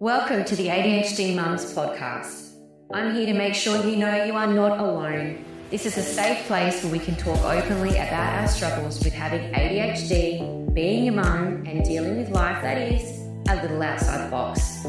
Welcome 0.00 0.44
to 0.46 0.56
the 0.56 0.66
ADHD 0.66 1.36
Mums 1.36 1.72
podcast. 1.72 2.56
I'm 2.92 3.14
here 3.14 3.26
to 3.26 3.32
make 3.32 3.54
sure 3.54 3.76
you 3.86 3.94
know 3.94 4.24
you 4.24 4.34
are 4.34 4.52
not 4.52 4.80
alone. 4.80 5.44
This 5.70 5.86
is 5.86 5.96
a 5.96 6.02
safe 6.02 6.44
place 6.46 6.82
where 6.82 6.90
we 6.92 6.98
can 6.98 7.14
talk 7.14 7.38
openly 7.44 7.90
about 7.90 8.40
our 8.40 8.48
struggles 8.48 9.02
with 9.04 9.12
having 9.12 9.52
ADHD, 9.52 10.74
being 10.74 11.08
a 11.08 11.12
mum, 11.12 11.62
and 11.64 11.84
dealing 11.84 12.16
with 12.16 12.30
life 12.30 12.60
that 12.62 12.76
is 12.76 13.20
a 13.48 13.62
little 13.62 13.80
outside 13.80 14.26
the 14.26 14.30
box. 14.32 14.84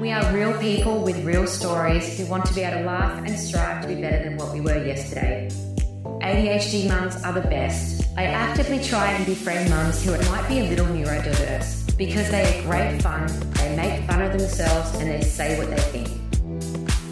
We 0.00 0.12
are 0.12 0.32
real 0.32 0.58
people 0.58 1.02
with 1.02 1.22
real 1.26 1.46
stories 1.46 2.18
who 2.18 2.24
want 2.24 2.46
to 2.46 2.54
be 2.54 2.62
able 2.62 2.78
to 2.78 2.84
laugh 2.86 3.18
and 3.18 3.38
strive 3.38 3.82
to 3.82 3.88
be 3.88 4.00
better 4.00 4.24
than 4.24 4.38
what 4.38 4.54
we 4.54 4.62
were 4.62 4.82
yesterday. 4.82 5.48
ADHD 6.22 6.88
mums 6.88 7.22
are 7.22 7.34
the 7.34 7.42
best. 7.42 7.97
I 8.18 8.24
actively 8.24 8.82
try 8.82 9.12
and 9.12 9.24
befriend 9.24 9.70
mums 9.70 10.04
who 10.04 10.10
might 10.28 10.48
be 10.48 10.58
a 10.58 10.64
little 10.64 10.86
neurodiverse 10.86 11.96
because 11.96 12.28
they 12.32 12.42
are 12.42 12.62
great 12.62 13.00
fun, 13.00 13.28
they 13.52 13.76
make 13.76 14.10
fun 14.10 14.22
of 14.22 14.32
themselves, 14.32 14.92
and 14.96 15.08
they 15.08 15.20
say 15.20 15.56
what 15.56 15.70
they 15.70 15.76
think. 15.76 16.08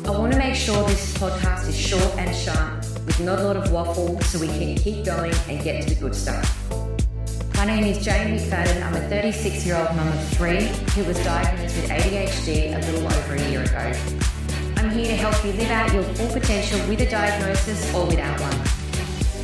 I 0.04 0.10
want 0.10 0.32
to 0.32 0.38
make 0.40 0.56
sure 0.56 0.76
this 0.88 1.16
podcast 1.16 1.68
is 1.68 1.78
short 1.78 2.02
and 2.18 2.34
sharp 2.34 2.80
with 3.06 3.20
not 3.20 3.38
a 3.38 3.45
lot 3.45 3.56
of 3.56 3.70
waffle 3.70 4.20
so 4.22 4.40
we 4.40 4.48
can 4.48 4.74
keep 4.74 5.04
going 5.04 5.32
and 5.48 5.62
get 5.62 5.84
to 5.84 5.95
the 5.95 6.00
good 6.00 6.12
stuff. 6.12 6.45
My 7.54 7.66
name 7.66 7.84
is 7.84 8.04
Jane 8.04 8.36
McFadden. 8.36 8.84
I'm 8.84 8.95
a 8.95 9.09
36 9.09 9.64
year 9.64 9.76
old 9.76 9.95
mum 9.95 10.09
of 10.09 10.28
three 10.30 10.66
who 10.96 11.04
was 11.04 11.23
diagnosed 11.23 11.76
with 11.76 11.88
ADHD 11.88 12.74
a 12.74 12.84
little 12.84 13.06
over 13.06 13.34
a 13.36 13.48
year 13.48 13.62
ago. 13.62 13.92
I'm 14.78 14.90
here 14.90 15.06
to 15.06 15.14
help 15.14 15.45
you 15.45 15.52
live 15.52 15.70
out 15.70 15.92
your 15.95 16.02
full 16.02 16.32
potential 16.32 16.80
with 16.88 17.00
a 17.00 17.09
diagnosis 17.09 17.95
or 17.95 18.09
without 18.09 18.40
one. 18.40 18.75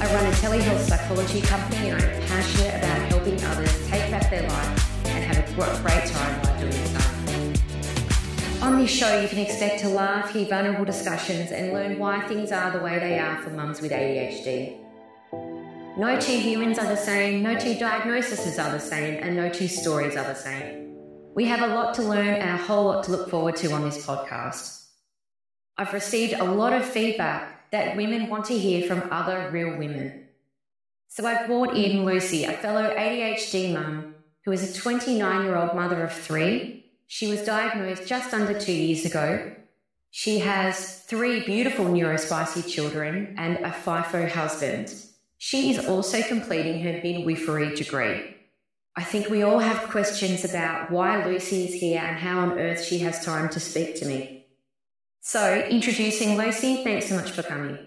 I 0.02 0.15
run 0.15 0.27
a 0.27 0.30
telehealth 0.30 0.80
psychology 0.80 1.41
company 1.42 1.91
and 1.91 2.02
I'm 2.02 2.23
passionate 2.27 2.74
about 2.74 3.09
helping 3.09 3.41
others 3.45 3.88
take 3.88 4.10
back 4.10 4.29
their 4.30 4.43
life 4.43 5.06
and 5.06 5.24
have 5.33 5.38
a 5.38 5.52
great 5.55 6.06
time 6.06 6.43
while 6.43 6.60
doing 6.60 6.73
so. 6.73 8.66
On 8.66 8.79
this 8.79 8.91
show, 8.91 9.20
you 9.20 9.29
can 9.29 9.38
expect 9.38 9.79
to 9.83 9.88
laugh, 9.88 10.33
hear 10.33 10.46
vulnerable 10.46 10.85
discussions, 10.85 11.52
and 11.52 11.73
learn 11.73 12.01
why 12.01 12.21
things 12.23 12.51
are 12.51 12.73
the 12.73 12.80
way 12.80 12.99
they 12.99 13.16
are 13.21 13.41
for 13.43 13.51
mums 13.51 13.80
with 13.80 13.93
ADHD. 13.93 14.76
No 15.96 16.19
two 16.19 16.37
humans 16.37 16.80
are 16.80 16.88
the 16.88 16.96
same, 16.96 17.41
no 17.41 17.57
two 17.57 17.76
diagnoses 17.76 18.59
are 18.59 18.73
the 18.73 18.80
same, 18.80 19.23
and 19.23 19.37
no 19.37 19.51
two 19.51 19.69
stories 19.69 20.16
are 20.16 20.24
the 20.24 20.35
same. 20.35 20.96
We 21.37 21.45
have 21.45 21.63
a 21.63 21.73
lot 21.73 21.95
to 21.95 22.02
learn 22.02 22.26
and 22.26 22.51
a 22.51 22.57
whole 22.57 22.87
lot 22.87 23.04
to 23.04 23.13
look 23.13 23.30
forward 23.30 23.54
to 23.59 23.71
on 23.71 23.85
this 23.85 24.04
podcast. 24.04 24.85
I've 25.79 25.93
received 25.93 26.32
a 26.32 26.45
lot 26.45 26.73
of 26.73 26.85
feedback 26.85 27.62
that 27.73 27.96
women 27.96 28.28
want 28.28 28.45
to 28.46 28.59
hear 28.59 28.87
from 28.87 29.09
other 29.10 29.51
real 29.51 29.76
women. 29.76 30.28
So 31.09 31.26
I've 31.26 31.46
brought 31.46 31.76
in 31.76 32.04
Lucy, 32.04 32.45
a 32.45 32.52
fellow 32.52 32.95
ADHD 32.95 33.74
mum 33.74 34.14
who 34.45 34.52
is 34.52 34.70
a 34.76 34.80
29 34.80 35.45
year 35.45 35.56
old 35.56 35.74
mother 35.74 36.02
of 36.04 36.12
three. 36.12 36.87
She 37.06 37.29
was 37.29 37.45
diagnosed 37.45 38.06
just 38.06 38.32
under 38.32 38.59
two 38.59 38.73
years 38.73 39.04
ago. 39.04 39.52
She 40.10 40.40
has 40.40 41.01
three 41.04 41.45
beautiful 41.45 41.87
neurospicy 41.87 42.68
children 42.70 43.34
and 43.38 43.56
a 43.59 43.70
FIFO 43.70 44.30
husband. 44.30 44.95
She 45.38 45.70
is 45.70 45.86
also 45.86 46.23
completing 46.23 46.82
her 46.82 47.01
midwifery 47.02 47.74
degree. 47.74 48.36
I 48.95 49.04
think 49.04 49.30
we 49.30 49.42
all 49.42 49.59
have 49.59 49.90
questions 49.90 50.45
about 50.45 50.90
why 50.90 51.24
Lucy 51.24 51.64
is 51.64 51.74
here 51.74 52.01
and 52.01 52.18
how 52.18 52.40
on 52.40 52.59
earth 52.59 52.84
she 52.84 52.98
has 52.98 53.24
time 53.24 53.48
to 53.51 53.60
speak 53.60 53.96
to 53.96 54.07
me. 54.07 54.41
So, 55.24 55.54
introducing 55.70 56.37
Lucy, 56.37 56.82
thanks 56.82 57.09
so 57.09 57.15
much 57.15 57.30
for 57.30 57.45
coming. 57.45 57.78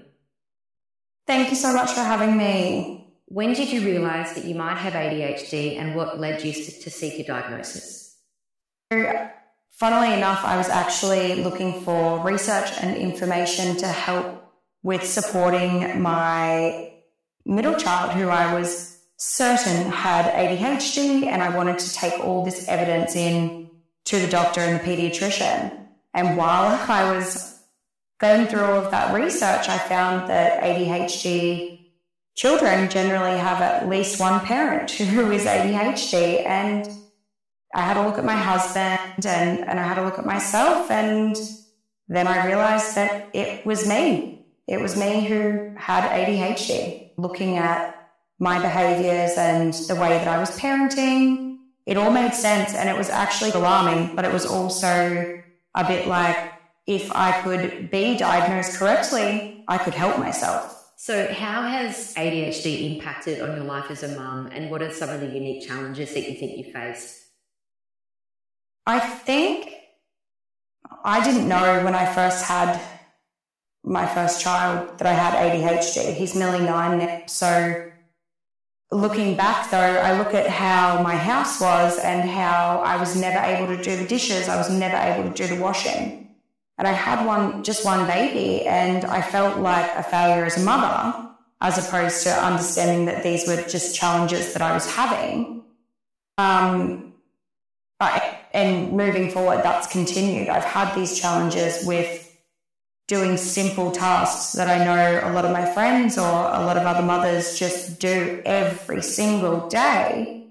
Thank 1.27 1.49
you 1.49 1.57
so 1.57 1.73
much 1.73 1.91
for 1.91 1.99
having 1.99 2.37
me. 2.37 3.13
When 3.25 3.51
did 3.51 3.73
you 3.73 3.81
realize 3.81 4.33
that 4.35 4.45
you 4.45 4.55
might 4.55 4.77
have 4.77 4.93
ADHD 4.93 5.77
and 5.77 5.95
what 5.95 6.17
led 6.17 6.45
you 6.45 6.53
to 6.53 6.89
seek 6.89 7.19
a 7.19 7.27
diagnosis? 7.27 8.15
Funnily 8.89 10.13
enough, 10.13 10.45
I 10.45 10.55
was 10.55 10.69
actually 10.69 11.43
looking 11.43 11.81
for 11.81 12.23
research 12.23 12.71
and 12.81 12.95
information 12.95 13.75
to 13.77 13.87
help 13.87 14.41
with 14.81 15.05
supporting 15.05 16.01
my 16.01 16.93
middle 17.45 17.75
child 17.75 18.11
who 18.11 18.29
I 18.29 18.53
was 18.53 18.97
certain 19.17 19.91
had 19.91 20.31
ADHD 20.31 21.25
and 21.25 21.43
I 21.43 21.53
wanted 21.53 21.79
to 21.79 21.93
take 21.93 22.17
all 22.17 22.45
this 22.45 22.65
evidence 22.69 23.13
in 23.13 23.69
to 24.05 24.19
the 24.19 24.27
doctor 24.27 24.61
and 24.61 24.79
the 24.79 24.83
pediatrician. 24.85 25.84
And 26.15 26.37
while 26.37 26.79
I 26.89 27.11
was 27.13 27.61
going 28.19 28.47
through 28.47 28.61
all 28.61 28.79
of 28.79 28.89
that 28.91 29.13
research, 29.13 29.67
I 29.67 29.77
found 29.77 30.29
that 30.29 30.63
ADHD 30.63 31.91
children 32.35 32.89
generally 32.89 33.37
have 33.37 33.61
at 33.61 33.89
least 33.89 34.19
one 34.19 34.39
parent 34.39 34.91
who 34.91 35.29
is 35.29 35.45
ADHD. 35.45 36.45
And 36.45 36.89
I 37.73 37.81
had 37.81 37.97
a 37.97 38.07
look 38.07 38.17
at 38.17 38.23
my 38.23 38.37
husband 38.37 39.25
and, 39.25 39.59
and 39.59 39.77
I 39.77 39.83
had 39.83 39.97
a 39.97 40.05
look 40.05 40.17
at 40.17 40.25
myself. 40.25 40.89
And 40.89 41.35
then 42.07 42.27
I 42.27 42.47
realized 42.47 42.95
that 42.95 43.29
it 43.33 43.65
was 43.65 43.85
me. 43.85 44.45
It 44.67 44.79
was 44.79 44.97
me 44.97 45.25
who 45.25 45.75
had 45.77 46.09
ADHD. 46.09 47.11
Looking 47.17 47.57
at 47.57 48.09
my 48.39 48.61
behaviors 48.61 49.37
and 49.37 49.73
the 49.73 49.95
way 49.95 50.09
that 50.09 50.29
I 50.29 50.37
was 50.37 50.57
parenting, 50.57 51.57
it 51.85 51.97
all 51.97 52.11
made 52.11 52.33
sense. 52.33 52.73
And 52.73 52.87
it 52.87 52.97
was 52.97 53.09
actually 53.09 53.51
alarming, 53.51 54.15
but 54.15 54.23
it 54.23 54.31
was 54.31 54.45
also 54.45 55.41
a 55.75 55.83
bit 55.83 56.07
like 56.07 56.53
if 56.87 57.11
I 57.15 57.41
could 57.41 57.91
be 57.91 58.17
diagnosed 58.17 58.77
correctly, 58.77 59.63
I 59.67 59.77
could 59.77 59.93
help 59.93 60.17
myself. 60.17 60.71
So, 60.97 61.31
how 61.31 61.63
has 61.63 62.13
ADHD 62.15 62.95
impacted 62.95 63.41
on 63.41 63.55
your 63.55 63.65
life 63.65 63.91
as 63.91 64.01
a 64.03 64.15
mum, 64.15 64.47
and 64.47 64.71
what 64.71 64.81
are 64.81 64.91
some 64.91 65.09
of 65.09 65.19
the 65.19 65.27
unique 65.27 65.67
challenges 65.67 66.13
that 66.13 66.27
you 66.29 66.35
think 66.35 66.57
you 66.57 66.71
faced? 66.71 67.21
I 68.87 68.99
think 68.99 69.73
I 71.03 71.23
didn't 71.23 71.47
know 71.47 71.83
when 71.83 71.95
I 71.95 72.05
first 72.13 72.45
had 72.45 72.79
my 73.83 74.05
first 74.05 74.41
child 74.41 74.97
that 74.97 75.07
I 75.07 75.13
had 75.13 75.33
ADHD. 75.33 76.13
He's 76.13 76.33
nearly 76.33 76.63
nine 76.65 76.99
now. 76.99 77.23
So, 77.27 77.91
looking 78.91 79.35
back 79.35 79.69
though, 79.71 79.77
I 79.77 80.17
look 80.17 80.33
at 80.33 80.47
how 80.47 81.01
my 81.01 81.15
house 81.15 81.59
was 81.59 81.99
and 81.99 82.29
how 82.29 82.81
I 82.85 82.97
was 82.97 83.15
never 83.15 83.39
able 83.39 83.67
to 83.75 83.81
do 83.81 83.95
the 83.97 84.05
dishes, 84.07 84.47
I 84.47 84.57
was 84.57 84.69
never 84.69 84.95
able 84.95 85.29
to 85.29 85.35
do 85.35 85.53
the 85.53 85.61
washing. 85.61 86.35
And 86.77 86.87
I 86.87 86.91
had 86.91 87.25
one, 87.25 87.63
just 87.63 87.85
one 87.85 88.05
baby, 88.05 88.65
and 88.65 89.05
I 89.05 89.21
felt 89.21 89.59
like 89.59 89.89
a 89.95 90.03
failure 90.03 90.43
as 90.43 90.57
a 90.57 90.65
mother, 90.65 91.29
as 91.61 91.77
opposed 91.77 92.23
to 92.23 92.31
understanding 92.31 93.05
that 93.05 93.23
these 93.23 93.47
were 93.47 93.61
just 93.61 93.95
challenges 93.95 94.51
that 94.53 94.61
I 94.61 94.73
was 94.73 94.93
having. 94.93 95.63
Um, 96.37 97.13
I, 98.01 98.39
and 98.53 98.91
moving 98.91 99.31
forward, 99.31 99.63
that's 99.63 99.87
continued. 99.87 100.49
I've 100.49 100.65
had 100.65 100.93
these 100.95 101.19
challenges 101.19 101.85
with 101.85 102.24
doing 103.07 103.37
simple 103.37 103.91
tasks 103.91 104.53
that 104.53 104.67
I 104.67 104.83
know 104.83 105.21
a 105.23 105.31
lot 105.31 105.45
of 105.45 105.51
my 105.51 105.65
friends 105.65 106.17
or 106.17 106.23
a 106.23 106.65
lot 106.65 106.77
of 106.77 106.83
other 106.83 107.03
mothers 107.03 107.57
just 107.59 107.99
do 107.99 108.41
every 108.45 109.01
single 109.01 109.67
day 109.67 110.47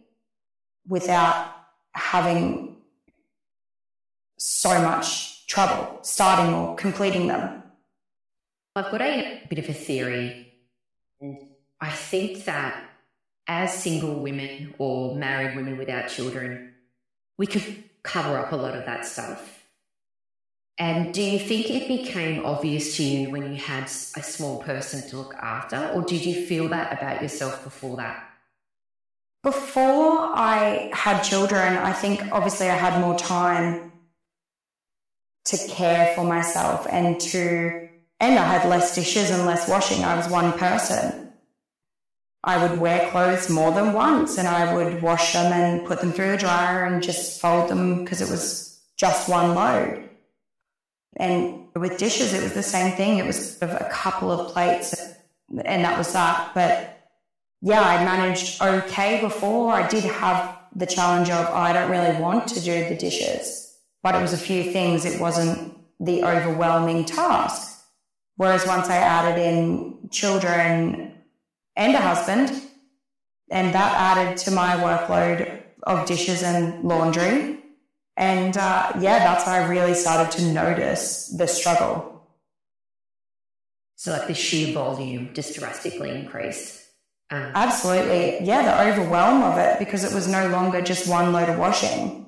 without 0.87 1.53
having 1.93 2.77
so 4.39 4.81
much 4.81 5.47
trouble 5.47 5.99
starting 6.03 6.55
or 6.55 6.77
completing 6.77 7.27
them? 7.27 7.63
I've 8.77 8.91
got 8.91 9.03
a 9.03 9.43
bit 9.49 9.59
of 9.59 9.69
a 9.69 9.73
theory. 9.73 10.53
I 11.81 11.91
think 11.91 12.45
that 12.45 12.91
as 13.47 13.83
single 13.83 14.21
women 14.21 14.75
or 14.79 15.15
married 15.15 15.57
women 15.57 15.77
without 15.77 16.09
children, 16.09 16.75
we 17.37 17.47
could 17.47 17.85
cover 18.03 18.39
up 18.39 18.53
a 18.53 18.57
lot 18.57 18.77
of 18.77 18.85
that 18.87 19.05
stuff. 19.05 19.54
And 20.77 21.15
do 21.15 21.23
you 21.23 21.39
think 21.39 21.71
it 21.71 21.87
became 21.87 22.45
obvious 22.45 22.97
to 22.97 23.05
you 23.05 23.31
when 23.31 23.53
you 23.53 23.57
had 23.57 23.85
a 23.85 24.23
small 24.23 24.61
person 24.63 25.09
to 25.09 25.17
look 25.17 25.35
after, 25.37 25.91
or 25.95 26.03
did 26.03 26.27
you 26.27 26.47
feel 26.47 26.69
that 26.69 26.93
about 26.93 27.23
yourself 27.23 27.63
before 27.63 27.97
that? 27.99 28.29
Before 29.45 30.19
I 30.35 30.91
had 30.93 31.23
children, 31.23 31.77
I 31.77 31.93
think 31.93 32.23
obviously 32.33 32.69
I 32.71 32.77
had 32.77 33.01
more 33.01 33.17
time 33.17 33.93
to 35.45 35.59
care 35.69 36.15
for 36.17 36.25
myself 36.25 36.87
and 36.91 37.21
to, 37.21 37.89
and 38.19 38.39
I 38.39 38.45
had 38.45 38.69
less 38.69 38.95
dishes 38.95 39.31
and 39.31 39.47
less 39.47 39.69
washing. 39.69 40.03
I 40.03 40.17
was 40.17 40.29
one 40.29 40.55
person. 40.55 41.33
I 42.43 42.67
would 42.67 42.81
wear 42.81 43.11
clothes 43.11 43.49
more 43.49 43.71
than 43.71 43.93
once 43.93 44.39
and 44.39 44.49
I 44.49 44.75
would 44.75 45.03
wash 45.03 45.35
them 45.35 45.53
and 45.53 45.87
put 45.87 46.01
them 46.01 46.13
through 46.13 46.33
the 46.33 46.37
dryer 46.37 46.85
and 46.85 47.03
just 47.03 47.41
fold 47.41 47.71
them 47.71 48.03
because 48.03 48.21
it 48.21 48.31
was 48.31 48.81
just 48.97 49.29
one 49.29 49.55
load. 49.55 50.09
And 51.17 51.69
with 51.75 51.99
dishes, 51.99 52.35
it 52.35 52.43
was 52.43 52.55
the 52.55 52.63
same 52.63 52.97
thing. 52.97 53.19
It 53.19 53.27
was 53.27 53.61
a 53.63 53.89
couple 53.91 54.31
of 54.31 54.53
plates 54.53 54.95
and 55.65 55.85
that 55.85 55.97
was 55.97 56.13
that. 56.13 56.53
But 56.55 57.09
yeah, 57.61 57.81
I 57.81 58.05
managed 58.05 58.61
okay 58.61 59.21
before. 59.21 59.73
I 59.73 59.87
did 59.89 60.05
have 60.05 60.59
the 60.75 60.87
challenge 60.87 61.31
of, 61.31 61.47
oh, 61.51 61.55
I 61.55 61.73
don't 61.73 61.91
really 61.91 62.21
want 62.21 62.49
to 62.49 62.61
do 62.61 62.89
the 62.89 62.97
dishes 62.97 63.65
but 64.05 64.15
it 64.15 64.21
was 64.21 64.35
a 64.35 64.39
few 64.39 64.71
things. 64.71 65.07
It 65.07 65.19
wasn't 65.19 65.75
the 65.99 66.23
overwhelming 66.23 67.07
task. 67.07 67.83
Whereas 68.37 68.67
once 68.67 68.89
I 68.89 68.97
added 68.97 69.41
in 69.41 70.11
children 70.11 71.15
and 71.75 71.95
a 71.95 72.01
husband, 72.01 72.53
and 73.51 73.75
that 73.75 74.19
added 74.19 74.37
to 74.39 74.51
my 74.51 74.77
workload 74.77 75.63
of 75.85 76.07
dishes 76.07 76.43
and 76.43 76.85
laundry, 76.85 77.64
And 78.17 78.57
uh, 78.57 78.93
yeah, 79.01 79.19
that's 79.19 79.47
when 79.47 79.57
I 79.57 79.67
really 79.67 79.95
started 79.95 80.37
to 80.39 80.53
notice 80.53 81.29
the 81.29 81.47
struggle. 81.47 82.27
So, 83.97 84.13
like 84.13 84.29
the 84.29 84.35
sheer 84.35 84.73
volume 84.73 85.31
just 85.35 85.59
drastically 85.59 86.11
increased. 86.11 86.83
Um, 87.31 87.51
Absolutely. 87.55 88.47
Yeah, 88.47 88.63
the 88.63 88.93
overwhelm 88.93 89.43
of 89.43 89.59
it 89.59 89.79
because 89.79 90.05
it 90.05 90.15
was 90.15 90.29
no 90.29 90.49
longer 90.49 90.83
just 90.83 91.09
one 91.09 91.33
load 91.33 91.49
of 91.49 91.59
washing. 91.59 92.25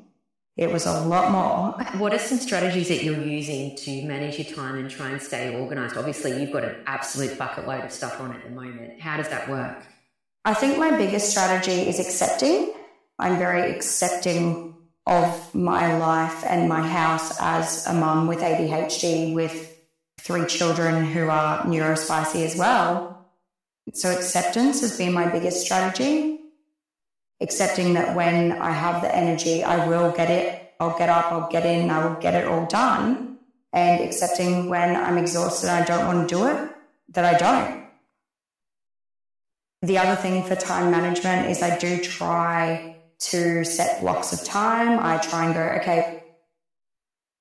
It 0.57 0.73
was 0.73 0.87
a 0.87 1.01
lot 1.03 1.31
more. 1.31 1.73
What 1.99 2.15
are 2.15 2.19
some 2.19 2.39
strategies 2.39 2.89
that 2.89 3.05
you're 3.05 3.23
using 3.23 3.77
to 3.77 4.03
manage 4.07 4.39
your 4.39 4.57
time 4.57 4.77
and 4.77 4.91
try 4.91 5.11
and 5.11 5.21
stay 5.21 5.55
organized? 5.55 5.99
Obviously, 5.99 6.41
you've 6.41 6.51
got 6.51 6.65
an 6.65 6.77
absolute 6.87 7.37
bucket 7.37 7.69
load 7.69 7.85
of 7.85 7.93
stuff 7.93 8.19
on 8.21 8.35
at 8.35 8.43
the 8.43 8.51
moment. 8.51 8.99
How 8.99 9.19
does 9.19 9.29
that 9.29 9.51
work? 9.51 9.85
I 10.47 10.55
think 10.55 10.79
my 10.79 10.97
biggest 10.97 11.31
strategy 11.31 11.73
is 11.73 12.01
accepting. 12.01 12.73
I'm 13.19 13.39
very 13.39 13.71
accepting 13.71 14.76
of 15.07 15.55
my 15.55 15.97
life 15.99 16.45
and 16.47 16.69
my 16.69 16.87
house 16.87 17.37
as 17.41 17.87
a 17.87 17.95
mum 17.95 18.27
with 18.27 18.41
ADHD 18.41 19.35
with 19.35 19.73
three 20.19 20.47
children 20.47 21.05
who 21.05 21.29
are 21.29 21.65
neurospicy 21.65 22.45
as 22.45 22.57
well. 22.57 23.25
So 23.93 24.11
acceptance 24.11 24.81
has 24.81 24.99
been 24.99 25.13
my 25.13 25.29
biggest 25.29 25.65
strategy. 25.65 26.41
Accepting 27.41 27.95
that 27.95 28.17
when 28.17 28.53
I 28.53 28.73
have 28.73 29.03
the 29.03 29.15
energy, 29.15 29.63
I 29.63 29.87
will 29.87 30.11
get 30.11 30.31
it. 30.31 30.75
I'll 30.81 30.99
get 30.99 31.09
up, 31.09 31.31
I'll 31.31 31.51
get 31.51 31.65
in, 31.65 31.89
I 31.91 32.05
will 32.07 32.21
get 32.21 32.35
it 32.35 32.49
all 32.49 32.67
done. 32.67 33.39
And 33.73 34.01
accepting 34.03 34.69
when 34.69 34.97
I'm 34.97 35.19
exhausted 35.19 35.71
I 35.71 35.85
don't 35.85 36.07
want 36.07 36.29
to 36.29 36.35
do 36.35 36.47
it, 36.47 36.71
that 37.11 37.25
I 37.25 37.39
don't. 37.39 37.87
The 39.83 39.99
other 39.99 40.21
thing 40.21 40.43
for 40.43 40.57
time 40.57 40.91
management 40.91 41.51
is 41.51 41.63
I 41.63 41.79
do 41.79 42.03
try 42.03 42.96
to 43.19 43.65
set 43.65 44.01
blocks 44.01 44.33
of 44.33 44.45
time. 44.45 44.99
I 45.01 45.19
try 45.19 45.47
and 45.47 45.55
go, 45.55 45.63
okay, 45.81 46.23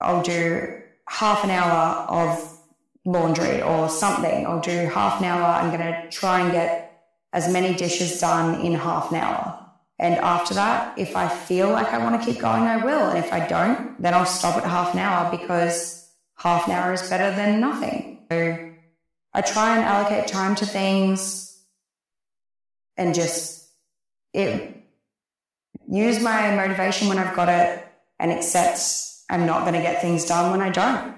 I'll 0.02 0.24
do 0.24 0.82
half 1.08 1.44
an 1.44 1.50
hour 1.50 2.08
of 2.08 2.60
laundry 3.06 3.62
or 3.62 3.90
something. 3.90 4.46
I'll 4.46 4.62
do 4.62 4.88
half 4.88 5.20
an 5.20 5.26
hour. 5.26 5.44
I'm 5.44 5.76
going 5.76 5.82
to 5.82 6.10
try 6.10 6.42
and 6.42 6.52
get 6.52 7.04
as 7.34 7.52
many 7.52 7.76
dishes 7.76 8.20
done 8.20 8.62
in 8.62 8.74
half 8.74 9.12
an 9.12 9.18
hour. 9.18 9.62
And 9.98 10.16
after 10.16 10.54
that, 10.56 10.98
if 10.98 11.16
I 11.16 11.28
feel 11.30 11.70
like 11.70 11.88
I 11.88 12.00
want 12.00 12.22
to 12.22 12.26
keep 12.26 12.42
going, 12.42 12.64
I 12.64 12.84
will. 12.84 13.10
And 13.10 13.18
if 13.18 13.32
I 13.32 13.48
don't, 13.48 14.02
then 14.02 14.14
I'll 14.14 14.26
stop 14.26 14.58
at 14.58 14.64
half 14.64 14.94
an 14.94 15.00
hour 15.00 15.32
because 15.32 16.10
half 16.38 16.68
an 16.68 16.74
hour 16.74 16.94
is 16.94 17.10
better 17.10 17.34
than 17.36 17.62
nothing. 17.62 18.26
So 18.30 18.72
I 19.34 19.42
try 19.42 19.78
and 19.78 19.86
allocate 19.86 20.28
time 20.28 20.56
to 20.56 20.66
things 20.66 21.62
and 22.98 23.14
just 23.14 23.70
it 24.34 24.85
use 25.90 26.22
my 26.22 26.56
motivation 26.56 27.08
when 27.08 27.18
I've 27.18 27.36
got 27.36 27.50
it 27.50 27.86
and 28.20 28.32
accept 28.32 28.80
I'm 29.30 29.46
not 29.46 29.62
going 29.62 29.74
to 29.74 29.82
get 29.82 30.02
things 30.02 30.26
done 30.26 30.52
when 30.52 30.62
I 30.62 30.70
don't. 30.70 31.16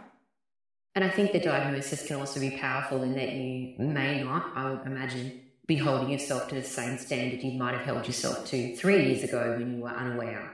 And 0.96 1.04
I 1.04 1.10
think 1.10 1.32
the 1.32 1.40
diagnosis 1.40 2.08
can 2.08 2.18
also 2.18 2.40
be 2.40 2.52
powerful 2.52 3.04
in 3.04 3.14
that 3.16 3.32
you 3.32 3.76
may 3.78 4.24
not, 4.24 4.52
I 4.56 4.72
would 4.72 4.86
imagine, 4.86 5.42
be 5.68 5.76
holding 5.76 6.10
yourself 6.10 6.48
to 6.50 6.56
the 6.56 6.64
same 6.64 6.98
standard 6.98 7.44
you 7.44 7.60
might 7.60 7.74
have 7.74 7.86
held 7.86 8.08
yourself 8.08 8.46
to 8.48 8.76
three 8.76 9.06
years 9.06 9.24
ago 9.24 9.58
when 9.58 9.76
you 9.76 9.84
were 9.84 9.90
unaware. 9.90 10.52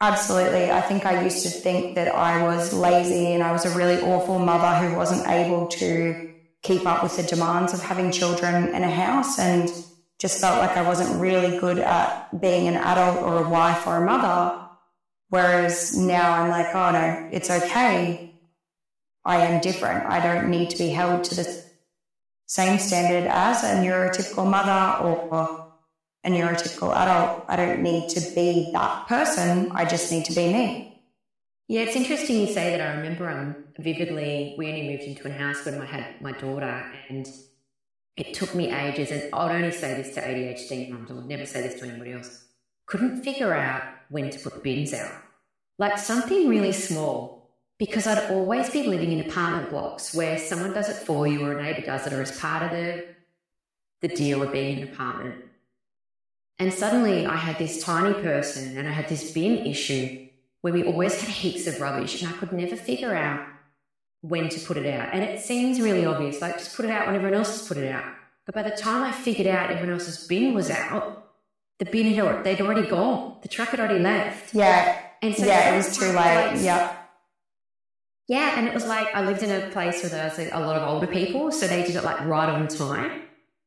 Absolutely. 0.00 0.70
I 0.70 0.80
think 0.82 1.06
I 1.06 1.22
used 1.22 1.44
to 1.44 1.48
think 1.48 1.94
that 1.94 2.14
I 2.14 2.42
was 2.42 2.74
lazy 2.74 3.32
and 3.32 3.42
I 3.42 3.52
was 3.52 3.64
a 3.64 3.74
really 3.74 4.02
awful 4.02 4.38
mother 4.38 4.86
who 4.86 4.96
wasn't 4.96 5.26
able 5.28 5.68
to 5.68 6.34
keep 6.62 6.84
up 6.84 7.02
with 7.02 7.16
the 7.16 7.22
demands 7.22 7.72
of 7.72 7.80
having 7.80 8.10
children 8.10 8.74
in 8.74 8.82
a 8.82 8.90
house. 8.90 9.38
And 9.38 9.70
just 10.18 10.40
felt 10.40 10.58
like 10.58 10.76
I 10.76 10.82
wasn't 10.82 11.20
really 11.20 11.58
good 11.58 11.78
at 11.78 12.40
being 12.40 12.68
an 12.68 12.76
adult 12.76 13.22
or 13.22 13.44
a 13.44 13.48
wife 13.48 13.86
or 13.86 13.96
a 13.96 14.06
mother. 14.06 14.60
Whereas 15.28 15.96
now 15.96 16.32
I'm 16.32 16.50
like, 16.50 16.74
oh 16.74 16.92
no, 16.92 17.28
it's 17.32 17.50
okay. 17.50 18.34
I 19.24 19.36
am 19.46 19.60
different. 19.60 20.06
I 20.06 20.20
don't 20.20 20.50
need 20.50 20.70
to 20.70 20.78
be 20.78 20.90
held 20.90 21.24
to 21.24 21.34
the 21.34 21.64
same 22.46 22.78
standard 22.78 23.28
as 23.28 23.64
a 23.64 23.74
neurotypical 23.82 24.48
mother 24.48 25.02
or 25.02 25.72
a 26.22 26.30
neurotypical 26.30 26.94
adult. 26.94 27.44
I 27.48 27.56
don't 27.56 27.82
need 27.82 28.10
to 28.10 28.20
be 28.34 28.70
that 28.72 29.06
person. 29.08 29.72
I 29.72 29.84
just 29.84 30.12
need 30.12 30.26
to 30.26 30.34
be 30.34 30.52
me. 30.52 31.02
Yeah, 31.66 31.82
it's 31.82 31.96
interesting 31.96 32.40
you 32.40 32.46
say 32.46 32.70
that. 32.70 32.80
I 32.80 32.96
remember 32.96 33.28
um, 33.28 33.56
vividly, 33.78 34.54
we 34.58 34.68
only 34.68 34.88
moved 34.88 35.04
into 35.04 35.26
a 35.26 35.32
house 35.32 35.64
when 35.64 35.80
I 35.80 35.86
had 35.86 36.20
my 36.20 36.32
daughter, 36.32 36.84
and 37.08 37.26
it 38.16 38.34
took 38.34 38.54
me 38.54 38.72
ages, 38.72 39.10
and 39.10 39.32
I'd 39.32 39.56
only 39.56 39.72
say 39.72 39.94
this 39.94 40.14
to 40.14 40.20
ADHD 40.20 40.90
mums, 40.90 41.10
I 41.10 41.14
would 41.14 41.26
never 41.26 41.46
say 41.46 41.62
this 41.62 41.80
to 41.80 41.86
anybody 41.86 42.12
else. 42.12 42.44
Couldn't 42.86 43.22
figure 43.22 43.52
out 43.52 43.82
when 44.08 44.30
to 44.30 44.38
put 44.38 44.54
the 44.54 44.60
bins 44.60 44.94
out. 44.94 45.12
Like 45.78 45.98
something 45.98 46.48
really 46.48 46.72
small, 46.72 47.50
because 47.78 48.06
I'd 48.06 48.30
always 48.30 48.70
be 48.70 48.84
living 48.84 49.10
in 49.10 49.28
apartment 49.28 49.70
blocks 49.70 50.14
where 50.14 50.38
someone 50.38 50.72
does 50.72 50.88
it 50.88 51.04
for 51.04 51.26
you 51.26 51.44
or 51.44 51.58
a 51.58 51.62
neighbour 51.62 51.84
does 51.84 52.06
it 52.06 52.12
or 52.12 52.22
as 52.22 52.38
part 52.38 52.62
of 52.62 52.70
the, 52.70 53.04
the 54.00 54.08
deal 54.08 54.42
of 54.42 54.52
being 54.52 54.78
in 54.78 54.86
an 54.86 54.92
apartment. 54.92 55.44
And 56.58 56.72
suddenly 56.72 57.26
I 57.26 57.36
had 57.36 57.58
this 57.58 57.82
tiny 57.82 58.14
person 58.14 58.78
and 58.78 58.86
I 58.86 58.92
had 58.92 59.08
this 59.08 59.32
bin 59.32 59.66
issue 59.66 60.28
where 60.60 60.72
we 60.72 60.84
always 60.84 61.20
had 61.20 61.30
heaps 61.30 61.66
of 61.66 61.80
rubbish 61.80 62.22
and 62.22 62.32
I 62.32 62.36
could 62.36 62.52
never 62.52 62.76
figure 62.76 63.14
out 63.14 63.44
when 64.24 64.48
to 64.48 64.60
put 64.60 64.78
it 64.78 64.86
out. 64.86 65.10
And 65.12 65.22
it 65.22 65.40
seems 65.40 65.80
really 65.80 66.06
obvious, 66.06 66.40
like 66.40 66.58
just 66.58 66.74
put 66.74 66.86
it 66.86 66.90
out 66.90 67.06
when 67.06 67.14
everyone 67.14 67.36
else 67.38 67.58
has 67.58 67.68
put 67.68 67.76
it 67.76 67.92
out. 67.92 68.04
But 68.46 68.54
by 68.54 68.62
the 68.62 68.70
time 68.70 69.02
I 69.02 69.12
figured 69.12 69.46
out 69.46 69.70
everyone 69.70 69.92
else's 69.92 70.26
bin 70.26 70.54
was 70.54 70.70
out, 70.70 71.32
the 71.78 71.84
bin 71.84 72.14
had 72.14 72.44
they'd 72.44 72.60
already 72.60 72.88
gone. 72.88 73.36
The 73.42 73.48
truck 73.48 73.68
had 73.68 73.80
already 73.80 73.98
left. 73.98 74.54
Yeah. 74.54 74.98
And 75.20 75.34
so 75.34 75.44
yeah, 75.44 75.74
it 75.74 75.76
was 75.76 75.96
too 75.96 76.06
late. 76.06 76.56
yeah. 76.60 76.96
Yeah, 78.26 78.58
and 78.58 78.66
it 78.66 78.72
was 78.72 78.86
like 78.86 79.14
I 79.14 79.22
lived 79.22 79.42
in 79.42 79.50
a 79.50 79.68
place 79.70 80.02
where 80.02 80.08
there 80.10 80.24
was 80.24 80.38
a 80.38 80.66
lot 80.66 80.76
of 80.76 80.88
older 80.88 81.06
people, 81.06 81.52
so 81.52 81.66
they 81.66 81.84
did 81.84 81.96
it 81.96 82.04
like 82.04 82.20
right 82.24 82.48
on 82.48 82.68
time. 82.68 83.22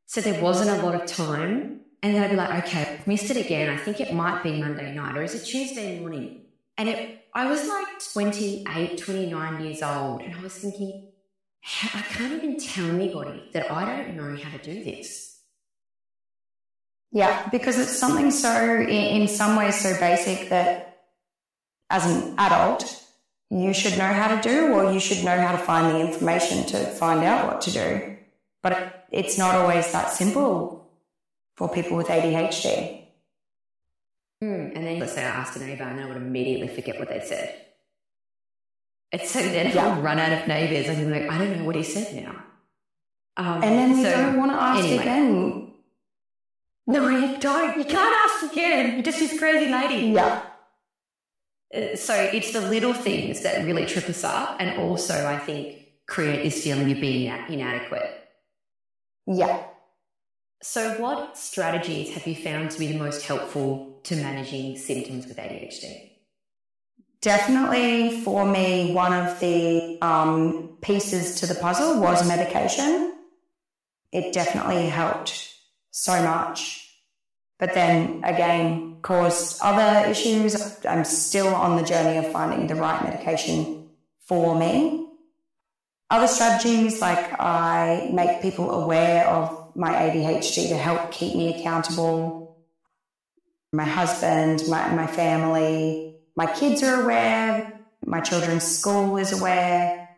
So 0.07 0.21
there 0.21 0.41
wasn't 0.41 0.71
a 0.71 0.83
lot 0.83 0.95
of 0.95 1.05
time. 1.05 1.81
And 2.01 2.15
then 2.15 2.23
I'd 2.23 2.29
be 2.31 2.35
like, 2.35 2.65
okay, 2.65 2.81
I've 2.81 3.05
missed 3.05 3.29
it 3.29 3.37
again. 3.37 3.69
I 3.69 3.77
think 3.77 3.99
it 3.99 4.13
might 4.13 4.41
be 4.41 4.59
Monday 4.59 4.93
night 4.95 5.15
or 5.17 5.23
is 5.23 5.35
it 5.35 5.45
Tuesday 5.45 5.99
morning? 5.99 6.41
And 6.77 6.89
it, 6.89 7.25
I 7.33 7.49
was 7.49 7.67
like 7.67 7.87
28, 8.13 8.97
29 8.97 9.63
years 9.63 9.81
old, 9.81 10.21
and 10.21 10.35
I 10.35 10.41
was 10.41 10.53
thinking, 10.53 11.07
I 11.93 12.01
can't 12.01 12.33
even 12.33 12.57
tell 12.59 12.85
anybody 12.85 13.49
that 13.53 13.71
I 13.71 13.85
don't 13.85 14.15
know 14.15 14.37
how 14.41 14.55
to 14.55 14.63
do 14.63 14.83
this. 14.83 15.39
Yeah, 17.11 17.47
because 17.49 17.79
it's 17.79 17.97
something 17.97 18.31
so, 18.31 18.81
in 18.81 19.27
some 19.27 19.55
ways, 19.55 19.79
so 19.79 19.97
basic 19.99 20.49
that 20.49 21.05
as 21.89 22.05
an 22.05 22.35
adult, 22.37 23.03
you 23.49 23.73
should 23.73 23.97
know 23.97 24.13
how 24.13 24.35
to 24.35 24.41
do, 24.41 24.73
or 24.73 24.91
you 24.91 24.99
should 24.99 25.23
know 25.23 25.39
how 25.39 25.53
to 25.53 25.57
find 25.57 25.95
the 25.95 25.99
information 25.99 26.65
to 26.67 26.85
find 26.85 27.23
out 27.23 27.47
what 27.47 27.61
to 27.61 27.71
do. 27.71 28.17
But 28.61 29.07
it's 29.11 29.37
not 29.37 29.55
always 29.55 29.91
that 29.93 30.11
simple 30.11 30.91
for 31.55 31.69
people 31.69 31.97
with 31.97 32.07
ADHD. 32.07 33.06
Mm, 34.43 34.75
and 34.75 34.85
then 34.85 34.99
let's 34.99 35.13
say 35.13 35.23
I 35.23 35.29
asked 35.29 35.57
a 35.57 35.65
neighbour 35.65 35.83
and 35.83 35.99
I 35.99 36.05
would 36.05 36.17
immediately 36.17 36.67
forget 36.67 36.99
what 36.99 37.09
they 37.09 37.21
said. 37.21 37.55
It's 39.11 39.31
so 39.31 39.41
then 39.41 39.73
yeah. 39.73 39.87
I'll 39.87 40.01
run 40.01 40.19
out 40.19 40.31
of 40.31 40.47
neighbours 40.47 40.89
and 40.89 40.99
I'm 40.99 41.11
like, 41.11 41.31
I 41.31 41.37
don't 41.37 41.59
know 41.59 41.65
what 41.65 41.75
he 41.75 41.83
said 41.83 42.23
now. 42.23 42.43
Um, 43.37 43.63
and 43.63 43.63
then 43.63 43.97
you 43.97 44.03
so, 44.03 44.11
don't 44.11 44.37
want 44.37 44.51
to 44.51 44.61
ask 44.61 44.83
anyway. 44.83 45.01
again. 45.01 45.73
No, 46.87 47.07
you 47.09 47.37
don't. 47.37 47.77
You 47.77 47.85
can't 47.85 48.15
ask 48.25 48.51
again. 48.51 48.93
You're 48.93 49.03
just 49.03 49.19
this 49.19 49.37
crazy 49.37 49.71
lady. 49.71 50.07
Yeah. 50.07 50.41
Uh, 51.73 51.95
so 51.95 52.13
it's 52.15 52.53
the 52.53 52.61
little 52.61 52.93
things 52.93 53.43
that 53.43 53.65
really 53.65 53.85
trip 53.85 54.09
us 54.09 54.23
up 54.23 54.57
and 54.59 54.79
also, 54.79 55.27
I 55.27 55.37
think, 55.37 55.79
create 56.07 56.43
this 56.43 56.63
feeling 56.63 56.91
of 56.91 56.99
being 57.01 57.31
inadequate. 57.49 58.09
Yeah. 59.27 59.63
So, 60.61 60.99
what 60.99 61.37
strategies 61.37 62.13
have 62.15 62.25
you 62.25 62.35
found 62.35 62.71
to 62.71 62.79
be 62.79 62.87
the 62.87 62.97
most 62.97 63.23
helpful 63.23 63.99
to 64.03 64.15
managing 64.15 64.77
symptoms 64.77 65.27
with 65.27 65.37
ADHD? 65.37 66.11
Definitely 67.21 68.21
for 68.21 68.45
me, 68.45 68.93
one 68.93 69.13
of 69.13 69.39
the 69.39 69.97
um, 70.01 70.77
pieces 70.81 71.39
to 71.41 71.45
the 71.45 71.55
puzzle 71.55 71.99
was 72.01 72.27
medication. 72.27 73.13
It 74.11 74.33
definitely 74.33 74.87
helped 74.87 75.53
so 75.91 76.23
much. 76.23 76.83
But 77.59 77.73
then 77.73 78.21
again, 78.23 78.97
caused 79.01 79.59
other 79.61 80.09
issues. 80.09 80.85
I'm 80.85 81.03
still 81.03 81.53
on 81.53 81.75
the 81.75 81.83
journey 81.83 82.17
of 82.17 82.31
finding 82.31 82.67
the 82.67 82.75
right 82.75 83.03
medication 83.03 83.89
for 84.19 84.55
me. 84.57 85.07
Other 86.09 86.27
strategies 86.27 87.01
like 87.01 87.39
I 87.39 88.09
make 88.13 88.41
people 88.41 88.71
aware 88.71 89.27
of 89.27 89.56
my 89.77 89.93
ADHD 89.93 90.69
to 90.69 90.75
help 90.75 91.11
keep 91.11 91.35
me 91.35 91.53
accountable. 91.53 92.57
My 93.71 93.85
husband, 93.85 94.63
my, 94.67 94.91
my 94.93 95.05
family, 95.05 96.15
my 96.35 96.51
kids 96.51 96.81
are 96.81 97.03
aware. 97.03 97.79
My 98.03 98.19
children's 98.21 98.63
school 98.63 99.17
is 99.17 99.39
aware. 99.39 100.09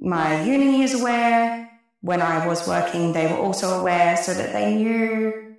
My 0.00 0.42
uni 0.44 0.82
is 0.82 1.00
aware. 1.00 1.70
When 2.02 2.22
I 2.22 2.46
was 2.46 2.66
working, 2.66 3.12
they 3.12 3.26
were 3.26 3.38
also 3.38 3.80
aware 3.80 4.16
so 4.16 4.32
that 4.32 4.52
they 4.52 4.76
knew. 4.76 5.56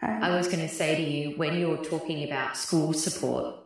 Um, 0.00 0.22
I 0.22 0.36
was 0.36 0.46
going 0.46 0.60
to 0.60 0.68
say 0.68 0.94
to 0.96 1.02
you 1.02 1.36
when 1.36 1.58
you're 1.58 1.82
talking 1.84 2.24
about 2.24 2.56
school 2.56 2.92
support, 2.92 3.56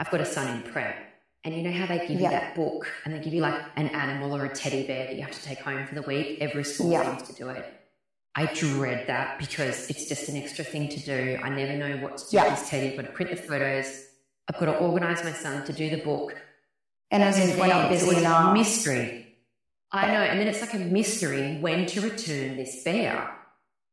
I've 0.00 0.10
got 0.10 0.20
a 0.20 0.26
son 0.26 0.56
in 0.56 0.70
prep, 0.70 0.96
and 1.44 1.54
you 1.54 1.62
know 1.62 1.72
how 1.72 1.86
they 1.86 1.98
give 2.06 2.10
Yeah. 2.20 2.24
you 2.24 2.30
that 2.30 2.54
book 2.54 2.90
and 3.04 3.14
they 3.14 3.20
give 3.20 3.32
you 3.34 3.40
like 3.42 3.60
an 3.76 3.88
animal 3.88 4.34
or 4.36 4.44
a 4.44 4.48
teddy 4.54 4.86
bear 4.86 5.06
that 5.06 5.14
you 5.16 5.22
have 5.22 5.30
to 5.32 5.42
take 5.42 5.60
home 5.60 5.86
for 5.86 5.94
the 5.94 6.02
week? 6.02 6.38
Every 6.40 6.64
school 6.64 6.92
Yeah. 6.92 7.16
seems 7.16 7.28
to 7.30 7.34
do 7.34 7.48
it. 7.50 7.64
I 8.34 8.46
dread 8.46 9.06
that 9.08 9.38
because 9.38 9.88
it's 9.90 10.06
just 10.06 10.28
an 10.28 10.36
extra 10.36 10.64
thing 10.64 10.88
to 10.90 11.00
do. 11.00 11.38
I 11.42 11.48
never 11.48 11.72
know 11.74 11.96
what 11.98 12.18
to 12.18 12.30
do 12.30 12.36
Yeah. 12.36 12.44
with 12.50 12.60
this 12.60 12.68
teddy. 12.70 12.90
I've 12.90 12.96
got 12.96 13.06
to 13.06 13.12
print 13.12 13.30
the 13.30 13.36
photos. 13.36 14.04
I've 14.48 14.58
got 14.58 14.66
to 14.66 14.76
organise 14.78 15.24
my 15.24 15.32
son 15.32 15.64
to 15.64 15.72
do 15.72 15.90
the 15.90 15.96
book. 15.98 16.36
And 17.10 17.22
as 17.22 17.38
And 17.38 17.50
if 17.50 17.58
we're 17.58 17.66
not 17.68 17.82
then 17.88 17.90
busy 17.92 18.06
it's 18.08 18.16
a 18.16 18.20
enough. 18.20 18.52
mystery. 18.52 19.24
I 19.90 20.06
know, 20.08 20.20
and 20.22 20.38
then 20.38 20.46
it's 20.48 20.60
like 20.60 20.74
a 20.74 20.78
mystery 20.78 21.56
when 21.60 21.86
to 21.86 22.00
return 22.02 22.56
this 22.56 22.82
bear. 22.84 23.30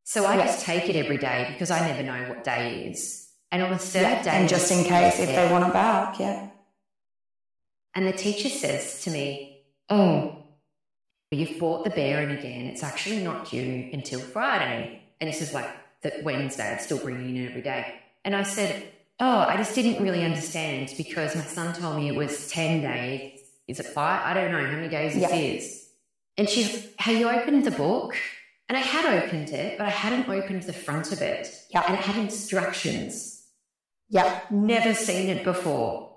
So 0.04 0.26
I 0.26 0.36
Yeah. 0.38 0.46
just 0.46 0.66
take 0.66 0.90
it 0.90 0.96
every 0.98 1.18
day 1.18 1.48
because 1.54 1.72
I 1.72 1.88
never 1.88 2.04
know 2.04 2.28
what 2.30 2.44
day 2.44 2.82
it 2.86 2.92
is. 2.92 3.30
And 3.52 3.64
on 3.64 3.72
the 3.72 3.78
third 3.78 4.02
Yeah, 4.02 4.22
day, 4.24 4.32
and 4.32 4.50
just 4.50 4.70
in 4.72 4.84
case 4.84 5.20
if 5.20 5.28
they 5.30 5.50
want 5.52 5.66
it 5.68 5.74
back, 5.74 6.20
yeah. 6.20 6.48
And 7.96 8.06
the 8.06 8.12
teacher 8.14 8.50
says 8.50 9.04
to 9.04 9.10
me, 9.12 9.64
"Oh, 9.90 10.44
you've 11.32 11.60
bought 11.60 11.84
the 11.84 11.90
bear 11.90 12.22
in 12.22 12.32
again. 12.32 12.66
It's 12.68 12.84
actually 12.84 13.24
not 13.24 13.50
due 13.50 13.90
until 13.94 14.20
Friday." 14.20 15.02
And 15.20 15.30
this 15.30 15.42
is 15.42 15.54
like 15.54 15.70
the 16.02 16.14
Wednesday. 16.24 16.72
I'm 16.74 16.80
still 16.80 17.00
bringing 17.00 17.36
it 17.36 17.40
in 17.40 17.48
every 17.50 17.62
day. 17.62 17.96
And 18.24 18.36
I 18.36 18.44
said, 18.44 18.84
"Oh, 19.20 19.40
I 19.40 19.58
just 19.58 19.74
didn't 19.76 20.04
really 20.04 20.24
understand 20.24 20.94
because 20.98 21.36
my 21.36 21.44
son 21.44 21.74
told 21.74 21.98
me 21.98 22.08
it 22.10 22.16
was 22.16 22.50
ten 22.50 22.82
days. 22.82 23.40
Is 23.68 23.80
it 23.80 23.86
five? 23.88 24.22
I 24.26 24.34
don't 24.34 24.52
know 24.52 24.66
how 24.66 24.76
many 24.76 24.90
days 24.90 25.16
Yeah. 25.16 25.34
it 25.34 25.56
is." 25.56 25.90
And 26.38 26.50
she's, 26.50 26.88
"Have 27.00 27.16
you 27.16 27.30
opened 27.30 27.64
the 27.66 27.72
book?" 27.72 28.16
And 28.68 28.78
I 28.78 28.82
had 28.82 29.06
opened 29.24 29.50
it, 29.52 29.78
but 29.78 29.86
I 29.86 29.92
hadn't 29.92 30.28
opened 30.28 30.64
the 30.64 30.74
front 30.74 31.12
of 31.12 31.22
it. 31.22 31.48
Yeah. 31.70 31.84
And 31.88 31.96
it 31.98 32.02
had 32.04 32.18
instructions. 32.18 33.44
Yeah. 34.10 34.42
Never 34.50 34.94
seen 34.94 35.30
it 35.30 35.44
before. 35.44 36.15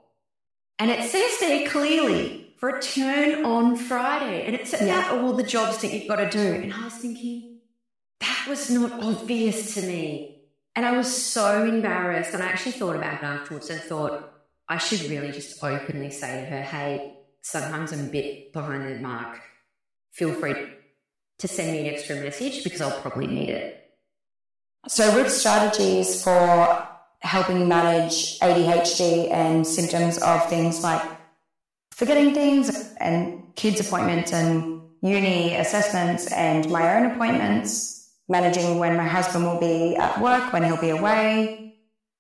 And 0.78 0.90
it 0.90 1.10
says 1.10 1.38
there 1.40 1.68
clearly 1.68 2.54
return 2.60 3.44
on 3.44 3.76
Friday. 3.76 4.44
And 4.46 4.54
it's 4.54 4.72
about 4.74 4.86
Yeah. 4.86 5.20
all 5.22 5.32
the 5.32 5.42
jobs 5.42 5.78
that 5.78 5.92
you've 5.92 6.08
got 6.08 6.16
to 6.16 6.28
do. 6.30 6.38
And 6.62 6.72
I 6.72 6.84
was 6.84 6.94
thinking, 6.94 7.58
that 8.20 8.46
was 8.48 8.70
not 8.70 8.92
obvious 9.02 9.74
to 9.74 9.82
me. 9.82 10.42
And 10.74 10.86
I 10.86 10.96
was 10.96 11.14
so 11.14 11.64
embarrassed. 11.64 12.34
And 12.34 12.42
I 12.42 12.46
actually 12.46 12.72
thought 12.72 12.96
about 12.96 13.14
it 13.14 13.22
afterwards 13.22 13.70
and 13.70 13.80
thought, 13.80 14.32
I 14.68 14.78
should 14.78 15.02
really 15.10 15.32
just 15.32 15.62
openly 15.62 16.10
say 16.10 16.40
to 16.40 16.46
her, 16.46 16.62
hey, 16.62 17.14
sometimes 17.42 17.92
I'm 17.92 18.06
a 18.06 18.10
bit 18.10 18.52
behind 18.52 18.88
the 18.88 19.00
mark. 19.00 19.40
Feel 20.12 20.32
free 20.34 20.54
to 21.38 21.48
send 21.48 21.72
me 21.72 21.80
an 21.88 21.94
extra 21.94 22.16
message 22.16 22.64
because 22.64 22.80
I'll 22.80 23.00
probably 23.00 23.26
need 23.28 23.50
it. 23.50 23.74
So, 24.88 25.14
with 25.16 25.32
strategies 25.32 26.22
for 26.22 26.88
helping 27.20 27.68
manage 27.68 28.38
ADHD 28.40 29.30
and 29.30 29.66
symptoms 29.66 30.18
of 30.18 30.48
things 30.48 30.82
like 30.82 31.02
forgetting 31.90 32.32
things 32.32 32.94
and 33.00 33.42
kids' 33.56 33.80
appointments 33.80 34.32
and 34.32 34.82
uni 35.02 35.54
assessments 35.56 36.32
and 36.32 36.70
my 36.70 36.96
own 36.96 37.10
appointments, 37.10 38.10
managing 38.28 38.78
when 38.78 38.96
my 38.96 39.06
husband 39.06 39.44
will 39.44 39.58
be 39.58 39.96
at 39.96 40.20
work, 40.20 40.52
when 40.52 40.62
he'll 40.64 40.80
be 40.80 40.90
away, 40.90 41.68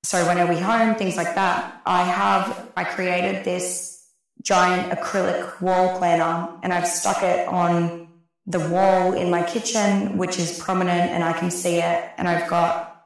so 0.02 0.24
when 0.26 0.36
he'll 0.36 0.48
be 0.48 0.56
home, 0.56 0.94
things 0.94 1.16
like 1.16 1.34
that. 1.34 1.82
I 1.84 2.02
have, 2.02 2.70
I 2.76 2.84
created 2.84 3.44
this 3.44 4.06
giant 4.42 4.92
acrylic 4.92 5.60
wall 5.60 5.98
planner 5.98 6.48
and 6.62 6.72
I've 6.72 6.86
stuck 6.86 7.22
it 7.22 7.46
on 7.48 8.08
the 8.46 8.60
wall 8.70 9.12
in 9.12 9.30
my 9.30 9.42
kitchen, 9.42 10.16
which 10.16 10.38
is 10.38 10.58
prominent 10.58 11.10
and 11.10 11.22
I 11.22 11.32
can 11.32 11.50
see 11.50 11.76
it. 11.76 12.10
And 12.16 12.28
I've 12.28 12.48
got 12.48 12.97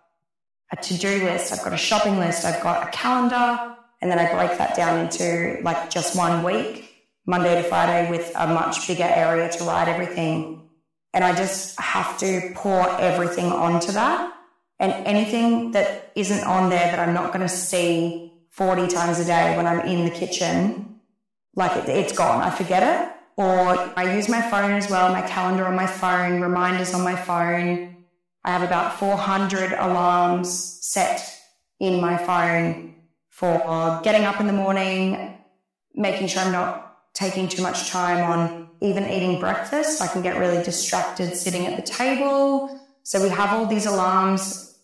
a 0.72 0.76
to 0.76 0.96
do 0.96 1.24
list, 1.24 1.52
I've 1.52 1.62
got 1.62 1.72
a 1.72 1.78
shopping 1.78 2.18
list, 2.18 2.44
I've 2.44 2.62
got 2.62 2.88
a 2.88 2.90
calendar, 2.90 3.76
and 4.00 4.10
then 4.10 4.18
I 4.18 4.32
break 4.32 4.58
that 4.58 4.74
down 4.74 4.98
into 5.00 5.60
like 5.62 5.90
just 5.90 6.16
one 6.16 6.42
week, 6.42 6.90
Monday 7.26 7.60
to 7.60 7.68
Friday, 7.68 8.10
with 8.10 8.32
a 8.34 8.46
much 8.46 8.86
bigger 8.88 9.04
area 9.04 9.50
to 9.52 9.64
write 9.64 9.88
everything. 9.88 10.68
And 11.14 11.22
I 11.22 11.36
just 11.36 11.78
have 11.78 12.18
to 12.18 12.52
pour 12.54 12.88
everything 12.98 13.52
onto 13.52 13.92
that. 13.92 14.34
And 14.80 14.92
anything 15.06 15.72
that 15.72 16.10
isn't 16.16 16.42
on 16.44 16.70
there 16.70 16.90
that 16.90 16.98
I'm 16.98 17.14
not 17.14 17.28
going 17.32 17.46
to 17.46 17.48
see 17.48 18.32
40 18.48 18.88
times 18.88 19.20
a 19.20 19.24
day 19.24 19.56
when 19.56 19.66
I'm 19.66 19.80
in 19.80 20.04
the 20.04 20.10
kitchen, 20.10 21.00
like 21.54 21.76
it, 21.76 21.88
it's 21.88 22.16
gone. 22.16 22.42
I 22.42 22.50
forget 22.50 22.82
it. 22.82 23.14
Or 23.36 23.78
I 23.96 24.16
use 24.16 24.28
my 24.28 24.42
phone 24.42 24.72
as 24.72 24.90
well, 24.90 25.12
my 25.12 25.22
calendar 25.22 25.66
on 25.66 25.76
my 25.76 25.86
phone, 25.86 26.40
reminders 26.40 26.92
on 26.94 27.02
my 27.02 27.14
phone. 27.14 28.01
I 28.44 28.50
have 28.50 28.62
about 28.62 28.98
400 28.98 29.72
alarms 29.72 30.78
set 30.80 31.38
in 31.78 32.00
my 32.00 32.16
phone 32.16 32.94
for 33.28 34.00
getting 34.02 34.24
up 34.24 34.40
in 34.40 34.46
the 34.46 34.52
morning, 34.52 35.38
making 35.94 36.28
sure 36.28 36.42
I'm 36.42 36.52
not 36.52 37.12
taking 37.14 37.48
too 37.48 37.62
much 37.62 37.90
time 37.90 38.18
on 38.30 38.68
even 38.80 39.08
eating 39.08 39.38
breakfast. 39.38 40.02
I 40.02 40.08
can 40.08 40.22
get 40.22 40.38
really 40.38 40.62
distracted 40.62 41.36
sitting 41.36 41.66
at 41.66 41.76
the 41.76 41.82
table. 41.82 42.80
So 43.04 43.22
we 43.22 43.28
have 43.28 43.52
all 43.52 43.66
these 43.66 43.86
alarms 43.86 44.76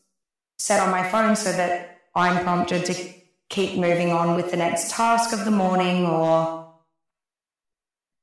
set 0.59 0.81
on 0.81 0.91
my 0.91 1.09
phone 1.09 1.37
so 1.37 1.53
that 1.53 2.01
I'm 2.15 2.43
prompted 2.43 2.85
to 2.87 2.95
keep 3.49 3.79
moving 3.79 4.13
on 4.13 4.37
with 4.37 4.51
the 4.51 4.57
next 4.57 4.91
task 4.91 5.33
of 5.33 5.45
the 5.45 5.51
morning 5.51 6.07
or 6.07 6.73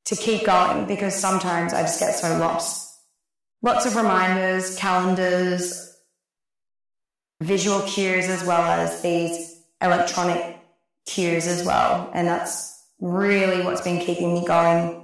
to 0.06 0.16
keep 0.16 0.46
going 0.46 0.86
because 0.86 1.16
sometimes 1.16 1.74
I 1.74 1.82
just 1.82 2.00
get 2.00 2.14
so 2.14 2.38
lost. 2.38 2.85
Lots 3.66 3.88
of 3.88 3.96
reminders, 3.96 4.76
calendars, 4.76 5.98
visual 7.42 7.82
cues, 7.82 8.28
as 8.28 8.44
well 8.44 8.62
as 8.62 9.02
these 9.02 9.64
electronic 9.82 10.60
cues 11.08 11.48
as 11.48 11.66
well. 11.66 12.12
And 12.14 12.28
that's 12.28 12.86
really 13.00 13.66
what's 13.66 13.82
been 13.82 14.00
keeping 14.00 14.36
me 14.36 14.46
going 14.46 15.04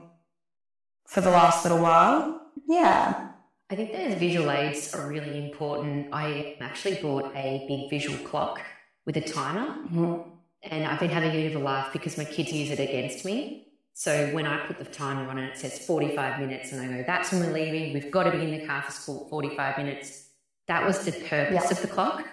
for 1.08 1.22
the 1.22 1.32
last 1.32 1.66
little 1.66 1.80
while. 1.80 2.40
Yeah. 2.68 3.30
I 3.72 3.76
think 3.76 3.94
those 3.94 4.14
visual 4.20 4.52
aids 4.52 4.94
are 4.94 5.08
really 5.08 5.44
important. 5.44 6.10
I 6.14 6.56
actually 6.62 7.02
bought 7.02 7.36
a 7.36 7.66
big 7.68 7.90
visual 7.90 8.20
clock 8.28 8.62
with 9.08 9.18
a 9.18 9.22
timer, 9.22 9.88
Mhm. 9.90 10.24
and 10.62 10.86
I've 10.86 11.00
been 11.00 11.10
having 11.10 11.32
a 11.32 11.34
bit 11.34 11.56
of 11.56 11.60
a 11.60 11.66
laugh 11.66 11.92
because 11.92 12.16
my 12.16 12.26
kids 12.26 12.54
use 12.54 12.70
it 12.70 12.80
against 12.80 13.26
me. 13.26 13.71
So 14.04 14.30
when 14.30 14.48
I 14.48 14.66
put 14.66 14.80
the 14.80 14.86
timer 14.86 15.30
on 15.30 15.38
and 15.38 15.48
it 15.48 15.60
says 15.60 15.78
45 15.86 16.40
minutes, 16.40 16.72
and 16.72 16.82
I 16.82 16.88
go, 16.88 17.04
that's 17.06 17.32
when 17.32 17.42
we're 17.42 17.54
leaving, 17.54 17.94
we've 17.94 18.10
got 18.10 18.24
to 18.24 18.32
be 18.32 18.42
in 18.42 18.60
the 18.60 18.66
car 18.66 18.82
for 18.82 18.92
school, 18.92 19.28
45 19.30 19.78
minutes. 19.78 20.30
That 20.66 20.84
was 20.88 21.06
the 21.06 21.12
purpose 21.12 21.66
Yeah. 21.66 21.70
of 21.70 21.80
the 21.84 21.88
clock. 21.88 22.28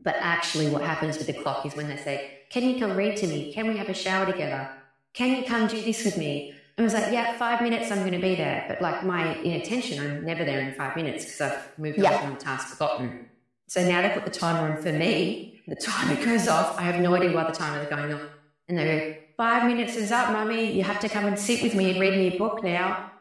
But 0.00 0.16
actually, 0.18 0.68
what 0.70 0.82
happens 0.82 1.16
with 1.16 1.28
the 1.28 1.34
clock 1.34 1.64
is 1.64 1.76
when 1.76 1.86
they 1.86 1.98
say, 1.98 2.40
Can 2.50 2.64
you 2.68 2.80
come 2.80 2.96
read 2.96 3.16
to 3.18 3.28
me? 3.28 3.52
Can 3.52 3.68
we 3.68 3.76
have 3.76 3.88
a 3.88 3.94
shower 3.94 4.26
together? 4.26 4.68
Can 5.14 5.36
you 5.36 5.44
come 5.44 5.68
do 5.68 5.80
this 5.80 6.04
with 6.04 6.18
me? 6.18 6.52
And 6.76 6.82
I 6.82 6.82
was 6.82 6.94
like, 6.94 7.12
Yeah, 7.12 7.38
five 7.38 7.60
minutes, 7.62 7.92
I'm 7.92 8.00
going 8.00 8.18
to 8.20 8.26
be 8.30 8.34
there. 8.34 8.64
But 8.66 8.82
like 8.82 9.04
my 9.04 9.36
inattention, 9.36 10.04
I'm 10.04 10.24
never 10.24 10.44
there 10.44 10.62
in 10.62 10.74
five 10.74 10.96
minutes 10.96 11.24
because 11.26 11.40
I've 11.42 11.78
moved 11.78 11.98
Yeah. 11.98 12.14
on 12.14 12.22
from 12.22 12.34
the 12.34 12.40
task 12.40 12.70
forgotten. 12.70 13.28
So 13.68 13.88
now 13.88 14.02
they 14.02 14.10
put 14.10 14.24
the 14.24 14.32
timer 14.32 14.72
on 14.72 14.82
for 14.82 14.92
me. 14.92 15.60
The 15.68 15.76
timer 15.76 16.16
goes 16.24 16.48
off. 16.48 16.76
I 16.76 16.82
have 16.82 17.00
no 17.00 17.14
idea 17.14 17.32
why 17.32 17.44
the 17.44 17.52
timer 17.52 17.82
is 17.84 17.88
going 17.88 18.12
off. 18.14 18.22
And 18.66 18.76
they 18.76 18.84
go, 18.84 19.17
Five 19.38 19.68
minutes 19.68 19.94
is 19.94 20.10
up, 20.10 20.32
mummy. 20.32 20.72
You 20.72 20.82
have 20.82 20.98
to 20.98 21.08
come 21.08 21.24
and 21.24 21.38
sit 21.38 21.62
with 21.62 21.72
me 21.72 21.92
and 21.92 22.00
read 22.00 22.14
me 22.14 22.34
a 22.34 22.36
book 22.36 22.64
now. 22.64 23.12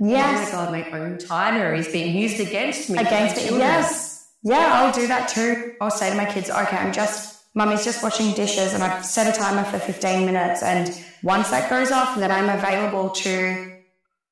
Yes. 0.00 0.50
Oh 0.54 0.70
my 0.70 0.80
God, 0.80 0.90
my 0.90 1.00
own 1.00 1.18
timer 1.18 1.74
is 1.74 1.86
being 1.88 2.16
used 2.16 2.40
against 2.40 2.88
me. 2.88 2.96
Against 2.96 3.36
it. 3.36 3.40
children. 3.40 3.60
Yes. 3.60 4.26
Yeah, 4.42 4.70
I'll 4.72 4.92
do 4.92 5.06
that 5.06 5.28
too. 5.28 5.74
I'll 5.82 5.90
say 5.90 6.08
to 6.08 6.16
my 6.16 6.24
kids, 6.24 6.48
okay, 6.48 6.78
I'm 6.78 6.94
just, 6.94 7.44
mummy's 7.54 7.84
just 7.84 8.02
washing 8.02 8.32
dishes 8.32 8.72
and 8.72 8.82
I've 8.82 9.04
set 9.04 9.26
a 9.26 9.38
timer 9.38 9.64
for 9.64 9.78
15 9.78 10.24
minutes. 10.24 10.62
And 10.62 10.98
once 11.22 11.50
that 11.50 11.68
goes 11.68 11.92
off, 11.92 12.16
then 12.16 12.30
I'm 12.30 12.48
available 12.48 13.10
to 13.10 13.82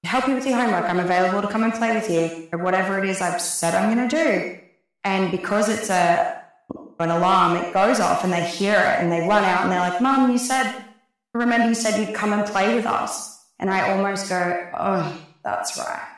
help 0.05 0.27
you 0.27 0.37
with 0.37 0.47
your 0.47 0.59
homework. 0.59 0.89
I'm 0.89 0.99
available 0.99 1.43
to 1.43 1.49
come 1.49 1.63
and 1.63 1.75
play 1.75 1.95
with 1.95 2.09
you 2.09 2.49
or 2.53 2.65
whatever 2.65 2.99
it 2.99 3.07
is 3.07 3.21
I've 3.21 3.43
said 3.43 3.75
I'm 3.75 3.95
going 3.95 4.09
to 4.09 4.17
do. 4.17 4.61
And 5.05 5.31
because 5.31 5.69
it's 5.69 5.91
a, 5.91 6.43
an 7.01 7.11
alarm, 7.11 7.59
it 7.59 7.75
goes 7.75 8.01
off 8.01 8.25
and 8.25 8.33
they 8.33 8.47
hear 8.47 8.79
it 8.79 9.01
and 9.01 9.13
they 9.13 9.29
run 9.29 9.45
out 9.45 9.65
and 9.65 9.71
they're 9.71 9.81
like, 9.81 10.01
Mum, 10.01 10.31
you 10.33 10.39
said, 10.39 10.84
remember 11.35 11.69
you 11.69 11.75
said 11.75 11.99
you'd 11.99 12.14
come 12.14 12.33
and 12.33 12.47
play 12.47 12.75
with 12.75 12.87
us. 12.87 13.33
And 13.59 13.71
I 13.71 13.91
almost 13.93 14.29
go, 14.29 14.71
oh, 14.75 15.21
that's 15.43 15.79
right. 15.79 16.09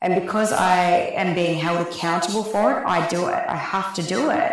And 0.00 0.20
because 0.20 0.52
I 0.52 1.12
am 1.14 1.34
being 1.34 1.58
held 1.58 1.86
accountable 1.86 2.44
for 2.44 2.78
it, 2.78 2.84
I 2.86 3.06
do 3.08 3.28
it. 3.28 3.44
I 3.48 3.56
have 3.56 3.94
to 3.94 4.02
do 4.02 4.30
it. 4.30 4.52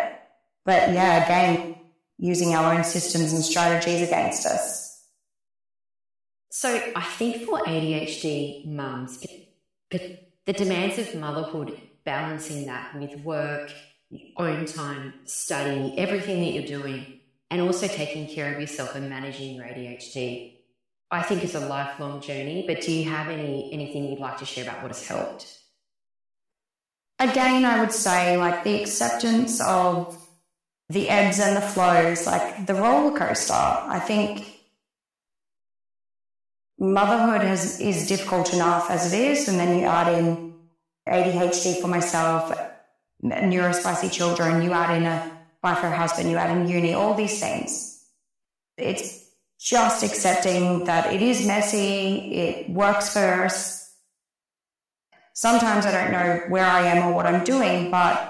But 0.64 0.92
yeah, 0.92 1.24
again, 1.24 1.76
using 2.18 2.54
our 2.54 2.74
own 2.74 2.84
systems 2.84 3.32
and 3.32 3.44
strategies 3.44 4.06
against 4.06 4.46
us. 4.46 5.04
So 6.50 6.80
I 6.94 7.02
think 7.02 7.44
for 7.44 7.60
ADHD 7.60 8.66
mums, 8.66 9.24
the 9.90 10.52
demands 10.52 10.98
of 10.98 11.14
motherhood, 11.14 11.78
balancing 12.04 12.66
that 12.66 12.98
with 12.98 13.18
work, 13.20 13.72
your 14.10 14.48
own 14.48 14.66
time, 14.66 15.14
study, 15.24 15.94
everything 15.98 16.40
that 16.42 16.52
you're 16.52 16.80
doing, 16.80 17.20
and 17.52 17.60
also 17.60 17.86
taking 17.86 18.26
care 18.26 18.52
of 18.52 18.60
yourself 18.60 18.96
and 18.96 19.08
managing 19.08 19.54
your 19.54 19.66
ADHD, 19.66 20.54
I 21.10 21.22
think 21.22 21.44
is 21.44 21.54
a 21.54 21.60
lifelong 21.60 22.20
journey. 22.20 22.64
But 22.66 22.80
do 22.80 22.90
you 22.90 23.08
have 23.08 23.28
any 23.28 23.72
anything 23.72 24.08
you'd 24.08 24.18
like 24.18 24.38
to 24.38 24.44
share 24.44 24.64
about 24.64 24.82
what 24.82 24.90
has 24.90 25.06
helped? 25.06 25.62
again, 27.22 27.64
I 27.64 27.80
would 27.80 27.92
say 27.92 28.36
like 28.36 28.64
the 28.64 28.80
acceptance 28.80 29.60
of 29.60 30.18
the 30.88 31.08
ebbs 31.08 31.40
and 31.40 31.56
the 31.56 31.60
flows, 31.60 32.26
like 32.26 32.66
the 32.66 32.74
roller 32.74 33.16
coaster. 33.16 33.54
I 33.54 34.00
think 34.00 34.60
motherhood 36.78 37.42
has, 37.42 37.80
is 37.80 38.08
difficult 38.08 38.52
enough 38.52 38.90
as 38.90 39.12
it 39.12 39.18
is, 39.18 39.48
and 39.48 39.58
then 39.58 39.78
you 39.78 39.86
add 39.86 40.18
in 40.18 40.54
ADHD 41.08 41.80
for 41.80 41.88
myself, 41.88 42.52
neurospicy 43.22 44.12
children, 44.12 44.62
you 44.62 44.72
add 44.72 44.96
in 44.96 45.04
a 45.04 45.41
wife 45.62 45.82
or 45.82 45.90
husband, 45.90 46.30
you 46.30 46.36
add 46.36 46.56
in 46.56 46.68
uni, 46.68 46.94
all 46.94 47.14
these 47.14 47.38
things. 47.40 48.04
It's 48.76 49.30
just 49.58 50.02
accepting 50.02 50.84
that 50.84 51.12
it 51.12 51.22
is 51.22 51.46
messy, 51.46 52.34
it 52.34 52.70
works 52.70 53.12
for 53.12 53.44
us. 53.44 53.94
Sometimes 55.34 55.86
I 55.86 55.92
don't 55.92 56.12
know 56.12 56.42
where 56.48 56.66
I 56.66 56.82
am 56.82 57.08
or 57.08 57.14
what 57.14 57.26
I'm 57.26 57.44
doing, 57.44 57.90
but 57.90 58.28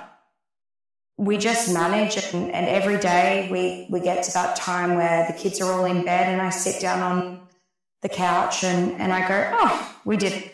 we 1.17 1.39
just 1.39 1.73
manage 1.73 2.17
and, 2.35 2.51
and 2.53 2.67
every 2.67 2.99
day 2.99 3.49
we, 3.51 3.87
we 3.91 4.01
get 4.01 4.25
to 4.25 4.33
that 4.33 4.57
time 4.57 4.97
where 4.97 5.27
the 5.27 5.33
kids 5.33 5.61
are 5.61 5.73
all 5.73 5.85
in 5.85 6.05
bed 6.05 6.29
and 6.29 6.41
I 6.41 6.51
sit 6.51 6.81
down 6.81 7.01
on 7.01 7.41
the 8.03 8.09
couch 8.09 8.65
and, 8.65 9.01
and 9.01 9.13
I 9.13 9.27
go, 9.27 9.51
oh, 9.55 9.97
we 10.05 10.17
did, 10.17 10.51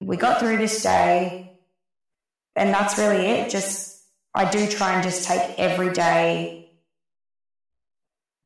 we 0.00 0.16
got 0.16 0.40
through 0.40 0.58
this 0.58 0.82
day. 0.82 1.58
And 2.54 2.72
that's 2.72 2.98
really 2.98 3.26
it. 3.26 3.50
Just, 3.50 3.95
I 4.36 4.50
do 4.50 4.68
try 4.68 4.92
and 4.92 5.02
just 5.02 5.26
take 5.26 5.58
every 5.58 5.92
day, 5.94 6.70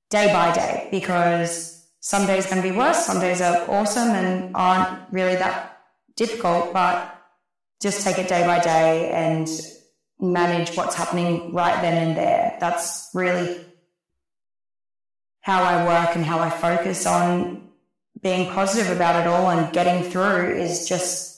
day 0.09 0.33
by 0.33 0.55
day, 0.55 0.87
because 0.93 1.85
some 1.99 2.27
days 2.27 2.47
are 2.47 2.51
going 2.51 2.63
to 2.63 2.71
be 2.71 2.77
worse, 2.77 3.05
some 3.05 3.21
days 3.21 3.41
are 3.41 3.69
awesome 3.69 4.11
and 4.11 4.55
aren't 4.55 5.13
really 5.13 5.35
that 5.35 5.81
difficult, 6.17 6.73
but 6.73 7.21
just 7.83 8.05
take 8.05 8.19
it 8.19 8.29
day 8.29 8.47
by 8.47 8.61
day 8.61 9.11
and 9.11 9.49
manage 10.21 10.77
what's 10.77 10.95
happening 10.95 11.53
right 11.53 11.83
then 11.83 12.09
and 12.09 12.17
there. 12.17 12.57
That's 12.61 13.11
really 13.13 13.65
how 15.41 15.63
I 15.65 15.85
work 15.85 16.15
and 16.15 16.25
how 16.25 16.39
I 16.39 16.51
focus 16.51 17.05
on 17.05 17.69
being 18.23 18.53
positive 18.53 18.95
about 18.95 19.21
it 19.21 19.27
all 19.27 19.51
and 19.51 19.73
getting 19.73 20.09
through 20.09 20.55
is 20.55 20.89
just 20.89 21.30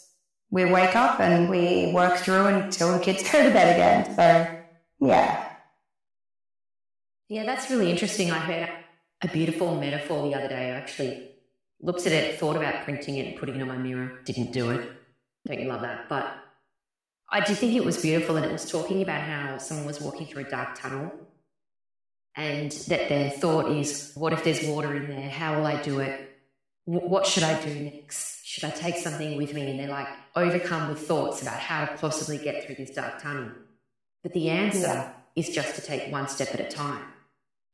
we 0.52 0.66
wake 0.66 0.94
up 0.94 1.18
and 1.18 1.48
we 1.48 1.90
work 1.92 2.18
through 2.18 2.46
until 2.46 2.92
the 2.92 3.00
kids 3.02 3.22
go 3.32 3.42
to 3.42 3.50
bed 3.50 3.74
again. 3.74 4.14
So, 4.14 5.06
yeah. 5.06 5.48
Yeah, 7.28 7.44
that's 7.44 7.70
really 7.70 7.90
interesting. 7.90 8.30
I 8.30 8.38
heard 8.38 8.68
a 9.22 9.28
beautiful 9.28 9.74
metaphor 9.80 10.28
the 10.28 10.34
other 10.34 10.48
day. 10.48 10.66
I 10.66 10.74
actually 10.74 11.30
looked 11.80 12.06
at 12.06 12.12
it, 12.12 12.38
thought 12.38 12.56
about 12.56 12.84
printing 12.84 13.16
it 13.16 13.26
and 13.28 13.36
putting 13.36 13.56
it 13.56 13.62
on 13.62 13.68
my 13.68 13.78
mirror, 13.78 14.20
didn't 14.26 14.52
do 14.52 14.70
it. 14.70 14.92
Don't 15.46 15.58
you 15.58 15.68
love 15.68 15.80
that? 15.80 16.10
But 16.10 16.30
I 17.30 17.40
do 17.40 17.54
think 17.54 17.72
it 17.74 17.84
was 17.84 18.02
beautiful, 18.02 18.36
and 18.36 18.44
it 18.44 18.52
was 18.52 18.70
talking 18.70 19.00
about 19.00 19.22
how 19.22 19.56
someone 19.56 19.86
was 19.86 20.02
walking 20.02 20.26
through 20.26 20.44
a 20.44 20.50
dark 20.50 20.78
tunnel 20.78 21.10
and 22.36 22.70
that 22.88 23.08
their 23.08 23.30
thought 23.30 23.70
is, 23.72 24.12
What 24.14 24.34
if 24.34 24.44
there's 24.44 24.66
water 24.66 24.94
in 24.94 25.08
there? 25.08 25.30
How 25.30 25.56
will 25.56 25.66
I 25.66 25.80
do 25.82 26.00
it? 26.00 26.28
what 26.84 27.26
should 27.26 27.44
I 27.44 27.62
do 27.62 27.74
next? 27.74 28.41
Should 28.52 28.64
I 28.64 28.70
take 28.70 28.96
something 28.96 29.38
with 29.38 29.54
me? 29.54 29.70
And 29.70 29.80
they're 29.80 29.88
like 29.88 30.08
overcome 30.36 30.90
with 30.90 30.98
thoughts 30.98 31.40
about 31.40 31.58
how 31.58 31.86
to 31.86 31.96
possibly 31.96 32.36
get 32.36 32.66
through 32.66 32.74
this 32.74 32.90
dark 32.90 33.22
tunnel. 33.22 33.50
But 34.22 34.34
the 34.34 34.50
answer 34.50 35.10
is 35.34 35.48
just 35.48 35.74
to 35.76 35.80
take 35.80 36.12
one 36.12 36.28
step 36.28 36.52
at 36.52 36.60
a 36.60 36.68
time 36.68 37.02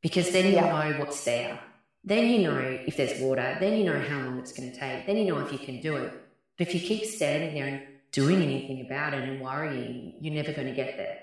because 0.02 0.30
then 0.30 0.46
you 0.46 0.52
yeah. 0.52 0.92
know 0.92 0.98
what's 1.00 1.24
there. 1.24 1.58
Then 2.04 2.28
you 2.28 2.42
know 2.42 2.60
if 2.86 2.96
there's 2.96 3.20
water. 3.20 3.56
Then 3.58 3.76
you 3.76 3.86
know 3.86 3.98
how 3.98 4.20
long 4.20 4.38
it's 4.38 4.52
going 4.52 4.70
to 4.70 4.78
take. 4.78 5.04
Then 5.04 5.16
you 5.16 5.24
know 5.24 5.40
if 5.40 5.50
you 5.50 5.58
can 5.58 5.80
do 5.80 5.96
it. 5.96 6.12
But 6.56 6.68
if 6.68 6.74
you 6.76 6.80
keep 6.80 7.06
standing 7.06 7.54
there 7.54 7.66
and 7.66 7.82
doing 8.12 8.40
anything 8.40 8.86
about 8.86 9.14
it 9.14 9.28
and 9.28 9.40
worrying, 9.40 10.14
you're 10.20 10.32
never 10.32 10.52
going 10.52 10.68
to 10.68 10.74
get 10.74 10.96
there. 10.96 11.18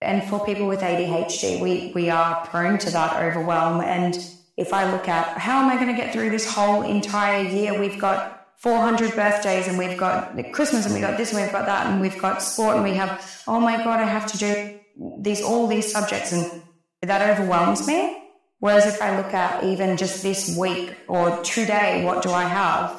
And 0.00 0.24
for 0.24 0.42
people 0.46 0.66
with 0.66 0.80
ADHD, 0.80 1.60
we, 1.60 1.92
we 1.94 2.08
are 2.08 2.46
prone 2.46 2.78
to 2.78 2.90
that 2.90 3.22
overwhelm. 3.22 3.82
And 3.82 4.18
if 4.56 4.72
I 4.72 4.90
look 4.90 5.08
at 5.08 5.38
how 5.38 5.62
am 5.62 5.70
I 5.70 5.76
going 5.76 5.94
to 5.94 6.00
get 6.00 6.12
through 6.12 6.30
this 6.30 6.52
whole 6.52 6.82
entire 6.82 7.42
year, 7.42 7.78
we've 7.78 8.00
got 8.00 8.48
400 8.58 9.14
birthdays 9.14 9.68
and 9.68 9.76
we've 9.76 9.98
got 9.98 10.34
Christmas 10.52 10.86
and 10.86 10.94
we've 10.94 11.02
got 11.02 11.16
this 11.16 11.32
and 11.32 11.42
we've 11.42 11.52
got 11.52 11.66
that 11.66 11.86
and 11.86 12.00
we've 12.00 12.18
got 12.18 12.42
sport 12.42 12.76
and 12.76 12.84
we 12.84 12.94
have, 12.94 13.42
oh 13.46 13.60
my 13.60 13.76
God, 13.76 14.00
I 14.00 14.04
have 14.04 14.30
to 14.32 14.38
do 14.38 14.80
these, 15.18 15.42
all 15.42 15.66
these 15.66 15.90
subjects 15.90 16.32
and 16.32 16.62
that 17.02 17.30
overwhelms 17.30 17.86
me. 17.86 18.22
Whereas 18.60 18.86
if 18.86 19.02
I 19.02 19.16
look 19.16 19.34
at 19.34 19.64
even 19.64 19.96
just 19.96 20.22
this 20.22 20.56
week 20.56 20.96
or 21.08 21.42
today, 21.42 22.04
what 22.04 22.22
do 22.22 22.30
I 22.30 22.44
have? 22.44 22.98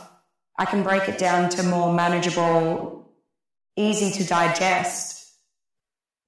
I 0.58 0.66
can 0.66 0.84
break 0.84 1.10
it 1.10 1.18
down 1.18 1.50
to 1.52 1.64
more 1.64 1.92
manageable, 1.92 3.12
easy 3.76 4.12
to 4.20 4.28
digest 4.28 5.32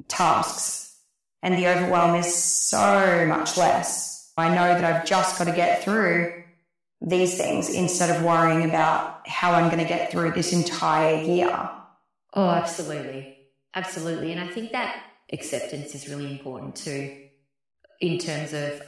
tasks. 0.08 0.96
And 1.44 1.56
the 1.56 1.68
overwhelm 1.68 2.16
is 2.16 2.34
so 2.34 3.26
much 3.28 3.58
less. 3.58 4.07
I 4.38 4.50
know 4.50 4.80
that 4.80 4.84
I've 4.84 5.06
just 5.06 5.38
got 5.38 5.46
to 5.46 5.52
get 5.52 5.84
through 5.84 6.44
these 7.02 7.38
things 7.38 7.70
instead 7.70 8.16
of 8.16 8.24
worrying 8.24 8.68
about 8.68 9.28
how 9.28 9.52
I'm 9.52 9.68
going 9.68 9.82
to 9.82 9.88
get 9.88 10.12
through 10.12 10.32
this 10.32 10.54
entire 10.54 11.22
year. 11.22 11.70
Oh, 12.34 12.50
absolutely. 12.50 13.38
Absolutely. 13.74 14.32
And 14.32 14.42
I 14.42 14.48
think 14.48 14.72
that 14.72 15.04
acceptance 15.32 15.94
is 15.94 16.08
really 16.08 16.32
important 16.32 16.76
too, 16.76 17.16
in 18.02 18.18
terms 18.18 18.54
of 18.54 18.82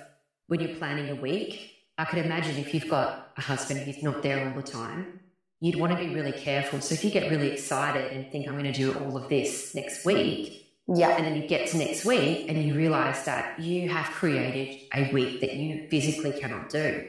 when 0.48 0.60
you're 0.60 0.76
planning 0.76 1.10
a 1.10 1.16
week. 1.16 1.74
I 1.98 2.06
could 2.06 2.26
imagine 2.26 2.58
if 2.58 2.74
you've 2.74 2.90
got 2.90 3.34
a 3.38 3.42
husband 3.42 3.82
who's 3.82 4.02
not 4.02 4.24
there 4.24 4.48
all 4.48 4.56
the 4.56 4.64
time, 4.64 5.20
you'd 5.60 5.76
want 5.76 5.92
to 5.92 6.00
be 6.00 6.16
really 6.16 6.32
careful. 6.32 6.80
So 6.80 6.94
if 6.94 7.04
you 7.04 7.12
get 7.12 7.30
really 7.30 7.52
excited 7.52 8.14
and 8.14 8.32
think, 8.32 8.48
I'm 8.48 8.54
going 8.54 8.72
to 8.72 8.72
do 8.72 8.98
all 9.00 9.18
of 9.18 9.28
this 9.28 9.76
next 9.76 10.06
week, 10.06 10.69
yeah. 10.96 11.10
And 11.10 11.26
then 11.26 11.36
you 11.36 11.48
get 11.48 11.70
to 11.70 11.78
next 11.78 12.06
week 12.06 12.46
and 12.50 12.62
you 12.64 12.74
realize 12.74 13.26
that 13.26 13.60
you 13.60 13.90
have 13.90 14.06
created 14.08 14.88
a 14.94 15.12
week 15.12 15.42
that 15.42 15.54
you 15.54 15.88
physically 15.90 16.40
cannot 16.40 16.70
do. 16.70 17.06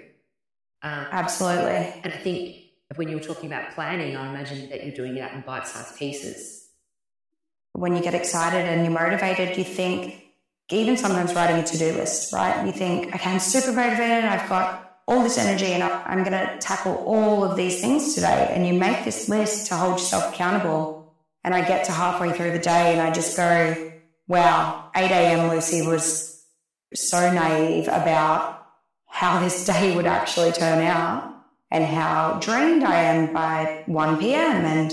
Um, 0.83 1.07
Absolutely. 1.11 1.95
And 2.03 2.13
I 2.13 2.17
think 2.17 2.57
when 2.97 3.09
you 3.09 3.17
were 3.17 3.23
talking 3.23 3.51
about 3.51 3.73
planning, 3.73 4.17
I 4.17 4.29
imagine 4.29 4.69
that 4.71 4.85
you're 4.85 4.95
doing 4.95 5.17
it 5.17 5.33
in 5.33 5.41
bite 5.43 5.67
sized 5.67 5.97
pieces. 5.97 6.69
When 7.73 7.97
you 7.97 8.03
get 8.03 8.15
excited 8.15 8.67
and 8.67 8.83
you're 8.83 8.99
motivated, 8.99 9.57
you 9.57 9.65
think, 9.65 10.25
even 10.71 10.97
sometimes 10.97 11.35
writing 11.35 11.57
a 11.57 11.65
to 11.65 11.79
do 11.79 11.93
list, 11.93 12.33
right? 12.33 12.65
You 12.67 12.73
think, 12.73 13.15
okay, 13.15 13.31
I'm 13.31 13.41
super 13.41 13.73
motivated, 13.73 14.25
I've 14.25 14.49
got 14.49 14.99
all 15.09 15.23
this 15.23 15.39
energy 15.39 15.67
and 15.67 15.83
I'm 15.83 16.23
going 16.23 16.33
to 16.33 16.59
tackle 16.61 16.95
all 17.07 17.43
of 17.43 17.57
these 17.57 17.81
things 17.81 18.15
today. 18.15 18.53
And 18.55 18.67
you 18.67 18.75
make 18.75 19.05
this 19.05 19.29
list 19.29 19.67
to 19.69 19.77
hold 19.77 19.95
yourself 19.95 20.33
accountable. 20.33 21.00
And 21.43 21.55
I 21.55 21.67
get 21.67 21.87
to 21.87 21.93
halfway 21.93 22.33
through 22.33 22.53
the 22.53 22.59
day 22.59 22.93
and 22.93 23.01
I 23.01 23.11
just 23.11 23.37
go, 23.37 23.93
wow, 24.29 24.91
8 24.95 25.11
a.m. 25.11 25.51
Lucy 25.51 25.87
was 25.87 26.45
so 26.95 27.33
naive 27.33 27.89
about 27.89 28.67
how 29.07 29.41
this 29.41 29.65
day 29.65 29.97
would 29.97 30.07
actually 30.07 30.53
turn 30.53 30.85
out 30.85 31.35
and 31.71 31.85
how 31.85 32.39
drained 32.41 32.85
I 32.85 33.03
am 33.03 33.33
by 33.33 33.85
1 33.87 34.19
p.m. 34.19 34.65
And 34.65 34.93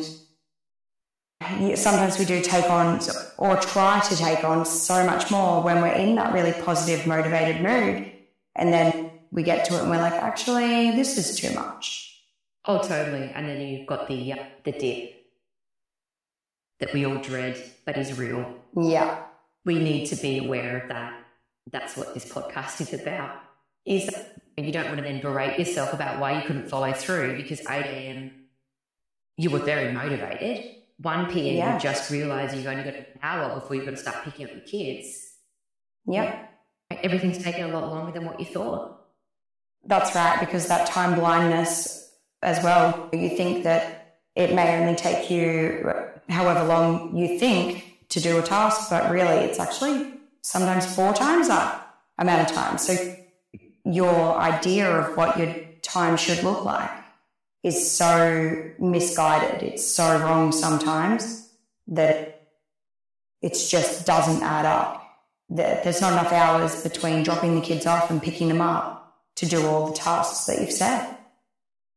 sometimes 1.77 2.19
we 2.19 2.25
do 2.25 2.41
take 2.41 2.69
on 2.69 2.99
or 3.37 3.57
try 3.57 3.99
to 3.99 4.15
take 4.15 4.43
on 4.43 4.65
so 4.65 5.05
much 5.05 5.31
more 5.31 5.63
when 5.63 5.81
we're 5.81 5.93
in 5.93 6.15
that 6.15 6.33
really 6.33 6.53
positive, 6.63 7.07
motivated 7.07 7.61
mood. 7.61 8.11
And 8.55 8.73
then 8.73 9.11
we 9.31 9.43
get 9.43 9.65
to 9.65 9.75
it 9.75 9.81
and 9.81 9.89
we're 9.89 9.97
like, 9.97 10.13
actually, 10.13 10.91
this 10.91 11.17
is 11.17 11.37
too 11.37 11.53
much. 11.53 12.21
Oh, 12.65 12.81
totally. 12.81 13.31
And 13.33 13.47
then 13.47 13.61
you've 13.61 13.87
got 13.87 14.07
the 14.07 14.33
uh, 14.33 14.43
the 14.63 14.73
dip 14.73 15.16
that 16.79 16.93
we 16.93 17.05
all 17.05 17.17
dread, 17.17 17.61
but 17.85 17.97
is 17.97 18.17
real. 18.17 18.55
Yeah, 18.75 19.23
we 19.65 19.79
need 19.79 20.07
to 20.07 20.15
be 20.15 20.39
aware 20.39 20.81
of 20.81 20.89
that. 20.89 21.13
That's 21.71 21.97
what 21.97 22.13
this 22.13 22.31
podcast 22.31 22.81
is 22.81 22.93
about. 22.93 23.35
Is 23.85 24.09
you 24.57 24.71
don't 24.71 24.85
want 24.85 24.97
to 24.97 25.03
then 25.03 25.21
berate 25.21 25.59
yourself 25.59 25.93
about 25.93 26.19
why 26.19 26.39
you 26.39 26.47
couldn't 26.47 26.69
follow 26.69 26.91
through 26.93 27.37
because 27.37 27.61
8 27.61 27.85
a.m. 27.85 28.31
you 29.37 29.49
were 29.49 29.59
very 29.59 29.93
motivated. 29.93 30.75
1 30.99 31.31
p.m. 31.31 31.55
Yeah. 31.55 31.73
you 31.75 31.79
just 31.79 32.09
realize 32.09 32.55
you've 32.55 32.65
only 32.65 32.83
got 32.83 32.95
an 32.95 33.05
hour 33.21 33.53
before 33.53 33.75
you've 33.75 33.85
got 33.85 33.91
to 33.91 33.97
start 33.97 34.23
picking 34.23 34.45
up 34.45 34.51
your 34.51 34.61
kids. 34.61 35.33
Yep. 36.07 36.49
Everything's 37.03 37.43
taken 37.43 37.69
a 37.69 37.73
lot 37.73 37.87
longer 37.89 38.11
than 38.11 38.25
what 38.25 38.39
you 38.39 38.45
thought. 38.45 38.99
That's 39.85 40.15
right, 40.15 40.39
because 40.39 40.67
that 40.67 40.87
time 40.87 41.17
blindness 41.19 42.11
as 42.41 42.63
well, 42.63 43.09
you 43.13 43.29
think 43.29 43.63
that 43.63 44.19
it 44.35 44.53
may 44.53 44.79
only 44.79 44.95
take 44.95 45.29
you 45.29 45.93
however 46.29 46.63
long 46.63 47.15
you 47.15 47.39
think 47.39 48.07
to 48.09 48.19
do 48.19 48.37
a 48.37 48.41
task, 48.41 48.89
but 48.89 49.11
really 49.11 49.45
it's 49.45 49.59
actually 49.59 50.13
sometimes 50.41 50.85
four 50.95 51.13
times 51.13 51.47
that 51.47 51.95
amount 52.17 52.49
of 52.49 52.55
time. 52.55 52.77
So 52.77 53.15
your 53.85 54.37
idea 54.37 54.89
of 54.89 55.15
what 55.17 55.37
your 55.37 55.53
time 55.81 56.17
should 56.17 56.43
look 56.43 56.63
like 56.65 56.91
is 57.63 57.89
so 57.91 58.71
misguided. 58.79 59.63
It's 59.63 59.85
so 59.85 60.19
wrong 60.19 60.51
sometimes 60.51 61.49
that 61.87 62.49
it 63.41 63.53
just 63.69 64.05
doesn't 64.05 64.43
add 64.43 64.65
up. 64.65 65.03
There's 65.49 66.01
not 66.01 66.13
enough 66.13 66.33
hours 66.33 66.83
between 66.83 67.23
dropping 67.23 67.55
the 67.55 67.61
kids 67.61 67.85
off 67.85 68.09
and 68.11 68.21
picking 68.21 68.49
them 68.49 68.61
up 68.61 69.15
to 69.35 69.45
do 69.45 69.65
all 69.65 69.87
the 69.87 69.95
tasks 69.95 70.45
that 70.45 70.59
you've 70.59 70.71
set. 70.71 71.17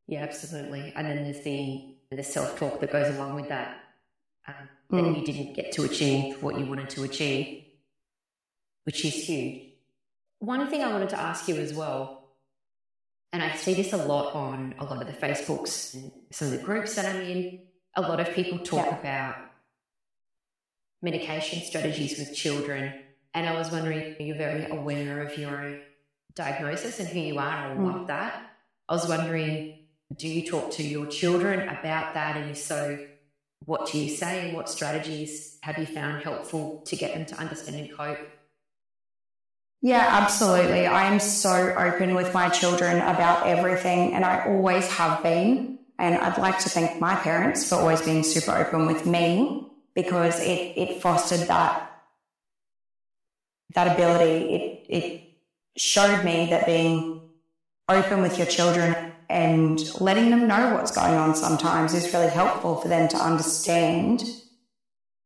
Yeah, 0.06 0.22
absolutely. 0.22 0.92
And 0.94 1.06
then 1.06 1.24
there's 1.24 1.42
the 1.42 1.86
the 2.10 2.22
self 2.24 2.58
talk 2.58 2.80
that 2.80 2.90
goes 2.90 3.14
along 3.14 3.36
with 3.36 3.48
that. 3.48 3.79
Um, 4.92 5.12
that 5.12 5.18
you 5.18 5.24
didn't 5.24 5.54
get 5.54 5.72
to 5.72 5.84
achieve 5.84 6.42
what 6.42 6.58
you 6.58 6.66
wanted 6.66 6.90
to 6.90 7.02
achieve, 7.04 7.64
which 8.84 9.04
is 9.04 9.14
huge. 9.14 9.62
One 10.40 10.68
thing 10.70 10.82
I 10.82 10.90
wanted 10.92 11.10
to 11.10 11.20
ask 11.20 11.48
you 11.48 11.56
as 11.56 11.74
well, 11.74 12.24
and 13.32 13.42
I 13.42 13.54
see 13.54 13.74
this 13.74 13.92
a 13.92 13.98
lot 13.98 14.34
on 14.34 14.74
a 14.78 14.84
lot 14.84 15.00
of 15.00 15.06
the 15.06 15.12
Facebooks 15.12 15.94
and 15.94 16.10
some 16.30 16.48
of 16.48 16.52
the 16.58 16.64
groups 16.64 16.94
that 16.96 17.06
I'm 17.06 17.20
in, 17.20 17.60
a 17.94 18.00
lot 18.02 18.20
of 18.20 18.30
people 18.34 18.58
talk 18.58 18.86
Yeah. 18.86 18.98
about 18.98 19.36
medication 21.02 21.60
strategies 21.62 22.18
with 22.18 22.34
children. 22.34 22.92
And 23.34 23.48
I 23.48 23.54
was 23.54 23.70
wondering, 23.70 24.16
you're 24.18 24.36
very 24.36 24.68
aware 24.70 25.22
of 25.22 25.38
your 25.38 25.56
own 25.64 25.80
diagnosis 26.34 26.98
and 27.00 27.08
who 27.08 27.20
you 27.20 27.38
are, 27.38 27.70
and 27.70 27.80
I 27.80 27.82
Mm. 27.82 27.92
love 27.92 28.06
that. 28.08 28.42
I 28.88 28.92
was 28.94 29.08
wondering, 29.08 29.86
do 30.16 30.26
you 30.26 30.46
talk 30.50 30.72
to 30.72 30.82
your 30.82 31.06
children 31.06 31.60
about 31.68 32.14
that? 32.14 32.36
And 32.36 32.50
if 32.50 32.56
so, 32.58 33.06
what 33.64 33.90
do 33.90 33.98
you 33.98 34.08
say? 34.08 34.48
And 34.48 34.56
what 34.56 34.68
strategies 34.68 35.58
have 35.62 35.78
you 35.78 35.86
found 35.86 36.22
helpful 36.22 36.82
to 36.86 36.96
get 36.96 37.14
them 37.14 37.26
to 37.26 37.36
understand 37.36 37.76
and 37.76 37.92
cope? 37.92 38.18
Yeah, 39.82 40.06
absolutely. 40.10 40.86
I 40.86 41.10
am 41.10 41.20
so 41.20 41.74
open 41.76 42.14
with 42.14 42.34
my 42.34 42.48
children 42.50 42.98
about 42.98 43.46
everything, 43.46 44.14
and 44.14 44.24
I 44.24 44.46
always 44.46 44.86
have 44.88 45.22
been. 45.22 45.78
And 45.98 46.16
I'd 46.16 46.38
like 46.38 46.58
to 46.60 46.70
thank 46.70 46.98
my 47.00 47.14
parents 47.14 47.68
for 47.68 47.76
always 47.76 48.00
being 48.00 48.22
super 48.22 48.52
open 48.52 48.86
with 48.86 49.04
me 49.06 49.66
because 49.94 50.40
it, 50.40 50.72
it 50.76 51.02
fostered 51.02 51.48
that 51.48 51.86
that 53.74 53.94
ability. 53.94 54.54
It 54.54 54.86
it 54.88 55.22
showed 55.76 56.24
me 56.24 56.48
that 56.50 56.66
being 56.66 57.28
open 57.88 58.22
with 58.22 58.38
your 58.38 58.46
children 58.46 59.09
and 59.30 60.00
letting 60.00 60.30
them 60.30 60.48
know 60.48 60.74
what's 60.74 60.90
going 60.90 61.14
on 61.14 61.36
sometimes 61.36 61.94
is 61.94 62.12
really 62.12 62.28
helpful 62.28 62.74
for 62.76 62.88
them 62.88 63.08
to 63.08 63.16
understand 63.16 64.24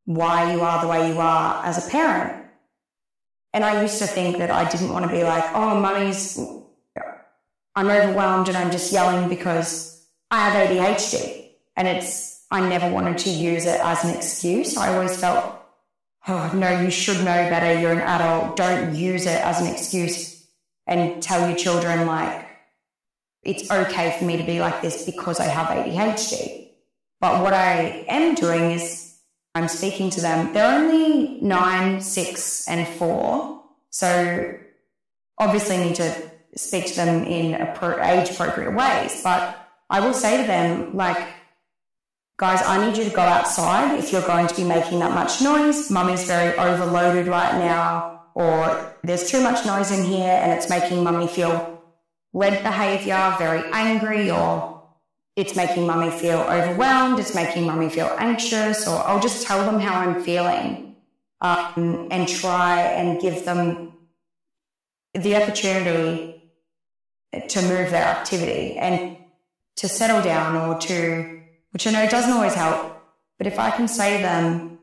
why 0.05 0.53
you 0.53 0.61
are 0.61 0.83
the 0.83 0.89
way 0.89 1.11
you 1.11 1.19
are 1.19 1.65
as 1.65 1.85
a 1.85 1.91
parent. 1.91 2.45
And 3.55 3.65
I 3.65 3.81
used 3.81 3.99
to 4.01 4.07
think 4.07 4.37
that 4.39 4.51
I 4.51 4.69
didn't 4.69 4.93
want 4.93 5.07
to 5.07 5.11
be 5.11 5.25
like, 5.25 5.45
oh, 5.55 5.81
mummy's, 5.81 6.39
I'm 7.75 7.89
overwhelmed 7.89 8.49
and 8.49 8.59
I'm 8.59 8.71
just 8.71 8.93
yelling 8.93 9.31
because 9.31 10.07
I 10.31 10.51
have 10.51 10.69
ADHD. 10.69 11.49
And 11.75 11.89
it's, 11.89 12.45
I 12.51 12.69
never 12.69 12.91
wanted 12.91 13.19
to 13.19 13.31
use 13.31 13.65
it 13.65 13.81
as 13.81 14.05
an 14.05 14.15
excuse. 14.15 14.77
I 14.77 14.95
always 14.95 15.19
felt, 15.19 15.57
oh, 16.29 16.53
no, 16.55 16.79
you 16.83 16.91
should 16.91 17.19
know 17.19 17.25
better. 17.25 17.81
You're 17.81 17.93
an 17.93 18.01
adult. 18.01 18.57
Don't 18.57 18.95
use 18.95 19.25
it 19.25 19.41
as 19.41 19.63
an 19.63 19.69
excuse 19.69 20.47
and 20.87 21.23
tell 21.23 21.49
your 21.49 21.57
children, 21.57 22.07
like, 22.07 22.44
it's 23.45 23.71
okay 23.71 24.17
for 24.19 24.25
me 24.25 24.37
to 24.37 24.43
be 24.43 24.61
like 24.61 24.83
this 24.83 25.05
because 25.05 25.41
I 25.41 25.47
have 25.47 25.69
ADHD. 25.69 26.69
But 27.21 27.43
what 27.43 27.55
I 27.55 28.05
am 28.09 28.35
doing 28.35 28.73
is 28.73 29.19
I'm 29.55 29.69
speaking 29.69 30.11
to 30.11 30.21
them. 30.21 30.53
They're 30.53 30.79
only 30.79 31.41
nine, 31.41 32.01
six, 32.01 32.69
and 32.69 32.87
four. 32.87 33.63
So 33.91 34.59
obviously 35.39 35.79
need 35.79 35.97
to 35.97 36.31
speak 36.57 36.87
to 36.87 36.97
them 36.97 37.25
in 37.25 37.55
age 37.55 38.31
appropriate 38.31 38.75
ways. 38.75 39.21
But 39.23 39.57
I 39.91 40.01
will 40.01 40.15
say 40.15 40.41
to 40.41 40.47
them, 40.47 40.97
like, 40.97 41.19
guys, 42.37 42.63
I 42.63 42.85
need 42.85 42.97
you 42.97 43.05
to 43.05 43.15
go 43.15 43.23
outside 43.23 43.99
if 43.99 44.13
you're 44.13 44.27
going 44.27 44.47
to 44.47 44.55
be 44.55 44.65
making 44.65 44.99
that 45.01 45.13
much 45.13 45.41
noise. 45.41 45.91
Mummy's 45.91 46.27
very 46.27 46.57
overloaded 46.59 47.29
right 47.29 47.55
now, 47.59 48.25
or 48.35 48.97
there's 49.05 49.31
too 49.31 49.41
much 49.41 49.65
noise 49.65 49.91
in 49.93 50.05
here 50.05 50.41
and 50.43 50.53
it's 50.53 50.69
making 50.69 51.05
mummy 51.05 51.29
feel 51.29 51.74
red 52.35 52.63
behavior, 52.63 53.35
very 53.39 53.63
angry, 53.73 54.31
or 54.31 54.83
it's 55.37 55.57
making 55.57 55.87
mummy 55.87 56.11
feel 56.11 56.41
overwhelmed, 56.41 57.19
it's 57.19 57.35
making 57.35 57.65
mummy 57.65 57.89
feel 57.89 58.15
anxious, 58.19 58.87
or 58.87 58.99
I'll 59.07 59.21
just 59.21 59.47
tell 59.47 59.65
them 59.65 59.81
how 59.81 60.01
I'm 60.01 60.23
feeling 60.23 60.97
um, 61.41 62.09
and 62.11 62.29
try 62.29 62.81
and 62.83 63.21
give 63.21 63.45
them 63.45 63.93
the 65.15 65.37
opportunity 65.37 66.51
to 67.49 67.63
move 67.63 67.91
their 67.91 68.05
activity 68.05 68.77
and 68.77 69.17
to 69.77 69.89
settle 69.89 70.23
down 70.23 70.57
or 70.57 70.79
to, 70.81 71.41
which 71.71 71.87
I 71.87 71.91
know 71.93 72.09
doesn't 72.09 72.33
always 72.33 72.55
help, 72.55 73.01
but 73.39 73.47
if 73.47 73.59
I 73.59 73.71
can 73.71 73.89
say 73.89 74.17
to 74.17 74.23
them 74.23 74.79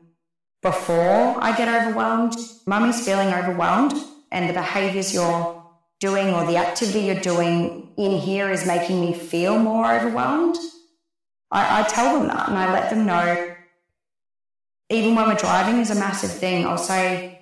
before 0.62 1.36
I 1.42 1.56
get 1.56 1.68
overwhelmed, 1.68 2.34
mummy's 2.66 3.04
feeling 3.04 3.32
overwhelmed 3.32 3.94
and 4.30 4.48
the 4.48 4.54
behaviors 4.54 5.12
you're 5.12 5.61
doing 6.02 6.34
or 6.34 6.44
the 6.44 6.56
activity 6.56 7.02
you're 7.02 7.26
doing 7.32 7.88
in 7.96 8.18
here 8.18 8.50
is 8.50 8.66
making 8.66 9.00
me 9.00 9.14
feel 9.14 9.56
more 9.56 9.94
overwhelmed, 9.94 10.56
I, 11.52 11.80
I 11.80 11.82
tell 11.84 12.18
them 12.18 12.26
that 12.26 12.48
and 12.48 12.58
I 12.58 12.72
let 12.72 12.90
them 12.90 13.06
know. 13.06 13.54
Even 14.90 15.14
when 15.14 15.28
we're 15.28 15.36
driving 15.36 15.80
is 15.80 15.90
a 15.90 15.94
massive 15.94 16.32
thing. 16.32 16.66
I'll 16.66 16.76
say 16.76 17.38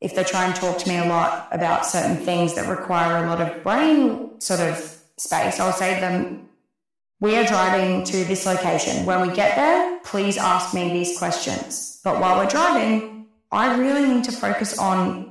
if 0.00 0.14
they 0.14 0.24
try 0.24 0.46
and 0.46 0.56
talk 0.56 0.78
to 0.78 0.88
me 0.88 0.96
a 0.96 1.04
lot 1.04 1.48
about 1.52 1.84
certain 1.84 2.16
things 2.16 2.54
that 2.54 2.70
require 2.70 3.22
a 3.22 3.28
lot 3.28 3.42
of 3.42 3.62
brain 3.62 4.40
sort 4.40 4.60
of 4.60 4.78
space, 5.18 5.60
I'll 5.60 5.74
say 5.74 5.94
to 5.96 6.00
them, 6.00 6.48
we 7.20 7.36
are 7.36 7.44
driving 7.44 8.02
to 8.04 8.24
this 8.24 8.46
location. 8.46 9.04
When 9.04 9.20
we 9.20 9.34
get 9.34 9.56
there, 9.56 10.00
please 10.04 10.38
ask 10.38 10.72
me 10.72 10.90
these 10.90 11.18
questions. 11.18 12.00
But 12.02 12.18
while 12.18 12.38
we're 12.38 12.48
driving, 12.48 13.26
I 13.52 13.76
really 13.78 14.08
need 14.08 14.24
to 14.24 14.32
focus 14.32 14.78
on 14.78 15.29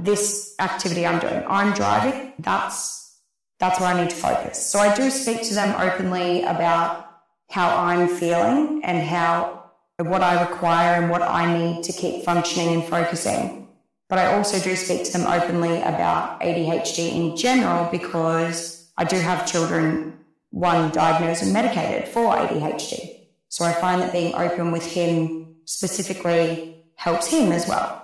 this 0.00 0.54
activity 0.58 1.06
I'm 1.06 1.20
doing. 1.20 1.44
I'm 1.46 1.72
driving. 1.74 2.32
That's 2.38 3.20
that's 3.58 3.78
where 3.78 3.90
I 3.90 4.00
need 4.00 4.10
to 4.10 4.16
focus. 4.16 4.64
So 4.64 4.80
I 4.80 4.94
do 4.94 5.08
speak 5.08 5.42
to 5.44 5.54
them 5.54 5.80
openly 5.80 6.42
about 6.42 7.08
how 7.48 7.68
I'm 7.76 8.08
feeling 8.08 8.82
and 8.82 9.06
how 9.06 9.70
what 9.98 10.22
I 10.22 10.42
require 10.42 11.00
and 11.00 11.10
what 11.10 11.22
I 11.22 11.56
need 11.56 11.84
to 11.84 11.92
keep 11.92 12.24
functioning 12.24 12.74
and 12.74 12.84
focusing. 12.84 13.68
But 14.08 14.18
I 14.18 14.34
also 14.34 14.58
do 14.58 14.74
speak 14.74 15.04
to 15.04 15.12
them 15.12 15.26
openly 15.26 15.80
about 15.80 16.40
ADHD 16.40 17.14
in 17.14 17.36
general 17.36 17.88
because 17.90 18.90
I 18.96 19.04
do 19.04 19.16
have 19.16 19.46
children, 19.46 20.18
one 20.50 20.90
diagnosed 20.90 21.42
and 21.42 21.52
medicated 21.52 22.08
for 22.08 22.34
ADHD. 22.34 23.26
So 23.48 23.64
I 23.64 23.72
find 23.72 24.02
that 24.02 24.12
being 24.12 24.34
open 24.34 24.72
with 24.72 24.84
him 24.84 25.54
specifically 25.66 26.84
helps 26.96 27.28
him 27.28 27.52
as 27.52 27.68
well. 27.68 28.01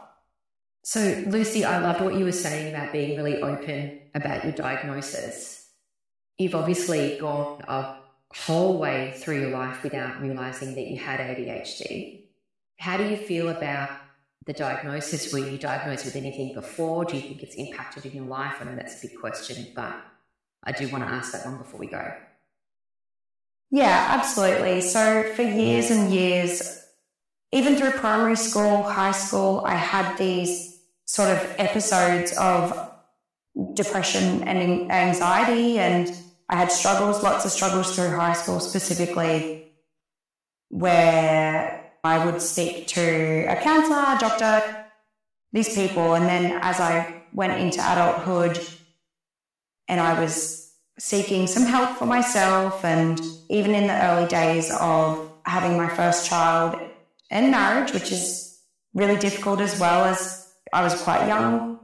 So, 0.83 1.25
Lucy, 1.27 1.65
I 1.65 1.79
loved 1.81 2.01
what 2.01 2.15
you 2.15 2.25
were 2.25 2.33
saying 2.33 2.75
about 2.75 2.93
being 2.93 3.17
really 3.17 3.43
open 3.43 4.01
about 4.15 4.45
your 4.45 4.53
diagnosis. 4.53 5.69
You've 6.39 6.55
obviously 6.55 7.19
gone 7.21 7.63
a 7.69 7.97
whole 8.35 8.79
way 8.79 9.13
through 9.17 9.41
your 9.41 9.51
life 9.51 9.83
without 9.83 10.21
realizing 10.21 10.75
that 10.77 10.87
you 10.87 10.97
had 10.97 11.21
ADHD. 11.21 12.23
How 12.79 12.97
do 12.97 13.05
you 13.05 13.17
feel 13.17 13.49
about 13.49 13.91
the 14.47 14.53
diagnosis? 14.53 15.33
Were 15.33 15.41
you 15.41 15.59
diagnosed 15.59 16.05
with 16.05 16.17
anything 16.17 16.55
before? 16.55 17.05
Do 17.05 17.17
you 17.17 17.23
think 17.23 17.43
it's 17.43 17.57
impacted 17.57 18.07
in 18.07 18.13
your 18.13 18.25
life? 18.25 18.55
I 18.61 18.65
know 18.65 18.77
that's 18.77 19.03
a 19.03 19.09
big 19.09 19.19
question, 19.19 19.67
but 19.75 19.95
I 20.65 20.73
do 20.73 20.89
want 20.89 21.05
to 21.05 21.11
ask 21.11 21.33
that 21.33 21.45
one 21.45 21.59
before 21.59 21.81
we 21.81 21.87
go. 21.87 22.13
Yeah, 23.71 24.07
absolutely. 24.19 24.81
So 24.81 25.25
for 25.35 25.43
years 25.43 25.91
and 25.91 26.13
years, 26.13 26.83
even 27.53 27.77
through 27.77 27.93
primary 27.93 28.37
school, 28.37 28.83
high 28.83 29.13
school, 29.13 29.63
I 29.65 29.75
had 29.75 30.17
these 30.19 30.81
sort 31.07 31.31
of 31.31 31.55
episodes 31.59 32.37
of 32.37 32.91
depression 33.75 34.47
and 34.47 34.93
anxiety, 34.93 35.79
and 35.79 36.15
I 36.49 36.57
had 36.57 36.71
struggles, 36.71 37.23
lots 37.23 37.45
of 37.45 37.51
struggles 37.51 37.95
through 37.95 38.11
high 38.11 38.35
school 38.35 38.61
specifically, 38.61 39.73
where 40.69 41.93
I 42.05 42.25
would 42.25 42.43
speak 42.43 42.87
to 42.89 43.47
a 43.49 43.57
counselor, 43.57 43.99
a 43.99 44.19
doctor, 44.19 44.87
these 45.53 45.75
people, 45.75 46.15
and 46.15 46.27
then 46.27 46.59
as 46.63 46.79
I 46.79 47.23
went 47.33 47.59
into 47.61 47.81
adulthood 47.81 48.61
and 49.89 50.01
I 50.01 50.21
was 50.21 50.71
seeking 50.99 51.47
some 51.47 51.65
help 51.65 51.97
for 51.97 52.05
myself, 52.05 52.85
and 52.85 53.21
even 53.49 53.75
in 53.75 53.87
the 53.87 54.05
early 54.05 54.29
days 54.29 54.71
of 54.79 55.31
having 55.45 55.77
my 55.79 55.89
first 55.89 56.27
child 56.27 56.79
and 57.31 57.51
marriage, 57.51 57.93
which 57.93 58.13
is 58.13 58.59
really 58.95 59.17
difficult 59.17 59.61
as 59.61 59.79
well 59.79 60.05
as 60.05 60.53
I 60.73 60.83
was 60.83 61.01
quite 61.03 61.27
young. 61.27 61.79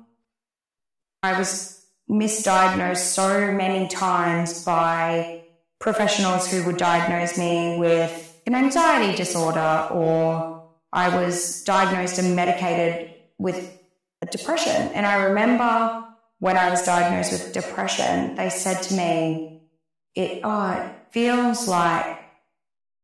I 1.23 1.39
was 1.39 1.85
misdiagnosed 2.11 2.99
so 2.99 3.51
many 3.53 3.89
times 3.89 4.65
by 4.65 5.43
professionals 5.81 6.51
who 6.51 6.65
would 6.65 6.77
diagnose 6.77 7.39
me 7.39 7.79
with 7.79 8.41
an 8.47 8.55
anxiety 8.55 9.17
disorder, 9.17 9.89
or 9.91 10.71
I 10.93 11.15
was 11.17 11.63
diagnosed 11.65 12.19
and 12.19 12.37
medicated 12.37 13.15
with 13.39 13.79
depression. 14.31 14.91
And 14.95 15.07
I 15.07 15.25
remember 15.25 16.05
when 16.41 16.57
I 16.57 16.71
was 16.71 16.85
diagnosed 16.85 17.33
with 17.33 17.53
depression, 17.53 18.35
they 18.35 18.51
said 18.51 18.83
to 18.83 18.95
me, 18.95 19.63
it, 20.15 20.41
oh, 20.45 20.73
it 20.73 20.93
feels 21.11 21.67
like 21.67 22.24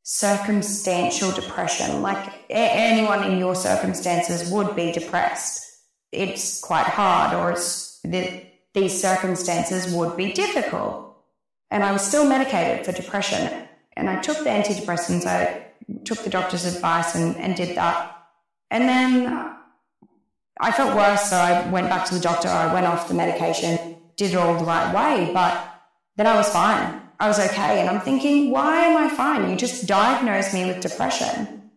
circumstantial 0.03 1.31
depression. 1.33 2.03
Like 2.03 2.27
a- 2.51 2.55
anyone 2.55 3.25
in 3.31 3.39
your 3.39 3.55
circumstances 3.55 4.51
would 4.51 4.75
be 4.75 4.93
depressed. 4.93 5.67
It's 6.13 6.61
quite 6.61 6.87
hard, 6.87 7.35
or 7.35 7.53
it's 7.53 8.01
the, 8.03 8.45
these 8.75 9.01
circumstances 9.01 9.93
would 9.95 10.17
be 10.17 10.33
difficult. 10.33 11.17
And 11.71 11.85
I 11.85 11.93
was 11.93 12.03
still 12.03 12.27
medicated 12.27 12.85
for 12.85 12.93
depression. 12.93 13.67
And 13.95 14.11
I 14.11 14.21
took 14.21 14.39
the 14.39 14.51
antidepressants. 14.51 15.27
I 15.27 15.67
took 16.05 16.19
the 16.25 16.31
doctor's 16.31 16.65
advice 16.65 17.15
and, 17.15 17.37
and 17.37 17.55
did 17.57 17.77
that. 17.77 18.17
And 18.71 18.89
then 18.89 19.57
I 20.61 20.73
felt 20.73 20.95
worse, 20.97 21.31
so 21.31 21.37
I 21.37 21.69
went 21.71 21.89
back 21.89 22.07
to 22.07 22.15
the 22.15 22.21
doctor. 22.21 22.49
I 22.49 22.73
went 22.73 22.87
off 22.87 23.09
the 23.09 23.15
medication, 23.15 23.97
did 24.17 24.33
it 24.33 24.37
all 24.37 24.59
the 24.59 24.65
right 24.65 24.95
way, 24.95 25.33
but 25.33 25.53
then 26.17 26.27
I 26.27 26.37
was 26.37 26.49
fine. 26.51 27.01
I 27.21 27.29
was 27.29 27.39
okay. 27.39 27.81
And 27.81 27.91
I'm 27.91 28.01
thinking, 28.01 28.51
why 28.51 28.81
am 28.87 28.97
I 28.97 29.15
fine? 29.15 29.51
You 29.51 29.57
just 29.57 29.87
diagnosed 29.87 30.55
me 30.55 30.65
with 30.65 30.81
depression. 30.81 31.71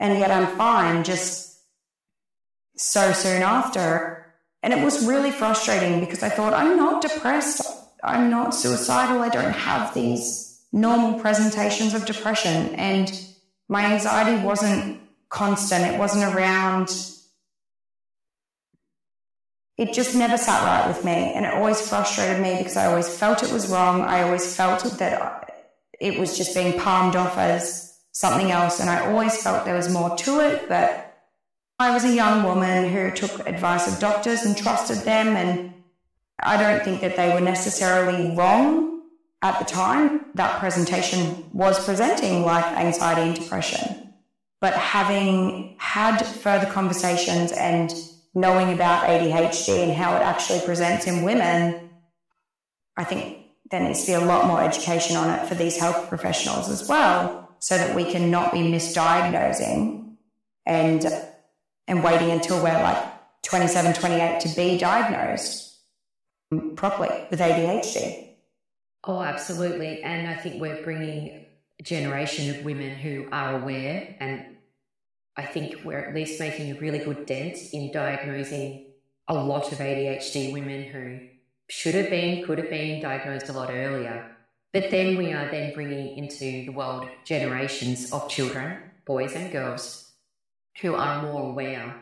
And 0.00 0.18
yet 0.18 0.32
I'm 0.32 0.48
fine 0.58 1.04
just 1.04 1.60
so 2.76 3.12
soon 3.12 3.42
after. 3.42 4.34
And 4.64 4.72
it 4.72 4.84
was 4.84 5.06
really 5.06 5.30
frustrating 5.30 6.00
because 6.00 6.24
I 6.24 6.28
thought, 6.28 6.52
I'm 6.52 6.76
not 6.76 7.02
depressed. 7.02 7.62
I'm 8.02 8.28
not 8.28 8.54
suicidal. 8.54 9.22
I 9.22 9.28
don't 9.28 9.52
have 9.52 9.94
these 9.94 10.60
normal 10.72 11.20
presentations 11.20 11.94
of 11.94 12.04
depression. 12.04 12.74
And 12.74 13.12
my 13.68 13.94
anxiety 13.94 14.44
wasn't 14.44 15.00
constant, 15.28 15.84
it 15.84 15.98
wasn't 15.98 16.34
around. 16.34 16.90
It 19.76 19.92
just 19.92 20.14
never 20.14 20.36
sat 20.36 20.62
right 20.62 20.86
with 20.86 21.04
me. 21.04 21.32
And 21.34 21.44
it 21.44 21.54
always 21.54 21.80
frustrated 21.80 22.40
me 22.40 22.58
because 22.58 22.76
I 22.76 22.86
always 22.86 23.08
felt 23.08 23.42
it 23.42 23.52
was 23.52 23.68
wrong. 23.68 24.02
I 24.02 24.22
always 24.22 24.54
felt 24.54 24.84
that 24.98 25.50
it 26.00 26.18
was 26.18 26.36
just 26.36 26.54
being 26.54 26.78
palmed 26.78 27.16
off 27.16 27.36
as 27.36 27.98
something 28.12 28.52
else. 28.52 28.78
And 28.80 28.88
I 28.88 29.10
always 29.10 29.42
felt 29.42 29.64
there 29.64 29.74
was 29.74 29.92
more 29.92 30.16
to 30.16 30.40
it. 30.40 30.68
But 30.68 31.16
I 31.80 31.90
was 31.90 32.04
a 32.04 32.14
young 32.14 32.44
woman 32.44 32.88
who 32.88 33.10
took 33.10 33.46
advice 33.48 33.92
of 33.92 33.98
doctors 33.98 34.44
and 34.44 34.56
trusted 34.56 34.98
them. 34.98 35.28
And 35.28 35.74
I 36.40 36.56
don't 36.56 36.84
think 36.84 37.00
that 37.00 37.16
they 37.16 37.34
were 37.34 37.40
necessarily 37.40 38.36
wrong 38.36 39.02
at 39.42 39.58
the 39.58 39.64
time. 39.64 40.26
That 40.34 40.60
presentation 40.60 41.50
was 41.52 41.84
presenting 41.84 42.44
like 42.44 42.64
anxiety 42.64 43.22
and 43.22 43.34
depression. 43.34 44.12
But 44.60 44.74
having 44.74 45.74
had 45.78 46.24
further 46.24 46.66
conversations 46.66 47.50
and 47.50 47.92
knowing 48.34 48.72
about 48.72 49.06
ADHD 49.06 49.84
and 49.84 49.92
how 49.92 50.16
it 50.16 50.22
actually 50.22 50.60
presents 50.60 51.06
in 51.06 51.22
women, 51.22 51.90
I 52.96 53.04
think 53.04 53.38
there 53.70 53.80
needs 53.80 54.02
to 54.02 54.06
be 54.06 54.12
a 54.12 54.20
lot 54.20 54.46
more 54.46 54.62
education 54.62 55.16
on 55.16 55.30
it 55.30 55.46
for 55.46 55.54
these 55.54 55.76
health 55.76 56.08
professionals 56.08 56.68
as 56.68 56.88
well, 56.88 57.48
so 57.58 57.76
that 57.76 57.94
we 57.94 58.10
can 58.10 58.30
not 58.30 58.52
be 58.52 58.58
misdiagnosing 58.58 60.16
and 60.66 61.06
and 61.86 62.02
waiting 62.02 62.30
until 62.30 62.62
we're 62.62 62.82
like 62.82 63.42
27, 63.42 63.92
28 63.92 64.40
to 64.40 64.48
be 64.56 64.78
diagnosed 64.78 65.78
properly 66.76 67.26
with 67.30 67.40
ADHD. 67.40 68.36
Oh, 69.06 69.20
absolutely. 69.20 70.02
And 70.02 70.28
I 70.28 70.34
think 70.34 70.60
we're 70.60 70.82
bringing 70.82 71.44
a 71.78 71.82
generation 71.82 72.54
of 72.54 72.64
women 72.64 72.94
who 72.94 73.26
are 73.32 73.60
aware 73.60 74.16
and 74.18 74.53
I 75.36 75.42
think 75.42 75.84
we're 75.84 75.98
at 75.98 76.14
least 76.14 76.38
making 76.38 76.70
a 76.70 76.80
really 76.80 76.98
good 76.98 77.26
dent 77.26 77.58
in 77.72 77.90
diagnosing 77.90 78.86
a 79.26 79.34
lot 79.34 79.72
of 79.72 79.78
ADHD 79.78 80.52
women 80.52 80.84
who 80.84 81.20
should 81.68 81.94
have 81.94 82.10
been, 82.10 82.44
could 82.44 82.58
have 82.58 82.70
been 82.70 83.00
diagnosed 83.00 83.48
a 83.48 83.52
lot 83.52 83.70
earlier. 83.70 84.30
But 84.72 84.90
then 84.90 85.16
we 85.16 85.32
are 85.32 85.50
then 85.50 85.72
bringing 85.72 86.16
into 86.16 86.38
the 86.40 86.68
world 86.70 87.08
generations 87.24 88.12
of 88.12 88.28
children, 88.28 88.78
boys 89.04 89.34
and 89.34 89.50
girls, 89.50 90.12
who 90.80 90.94
are 90.94 91.22
more 91.22 91.50
aware. 91.50 91.94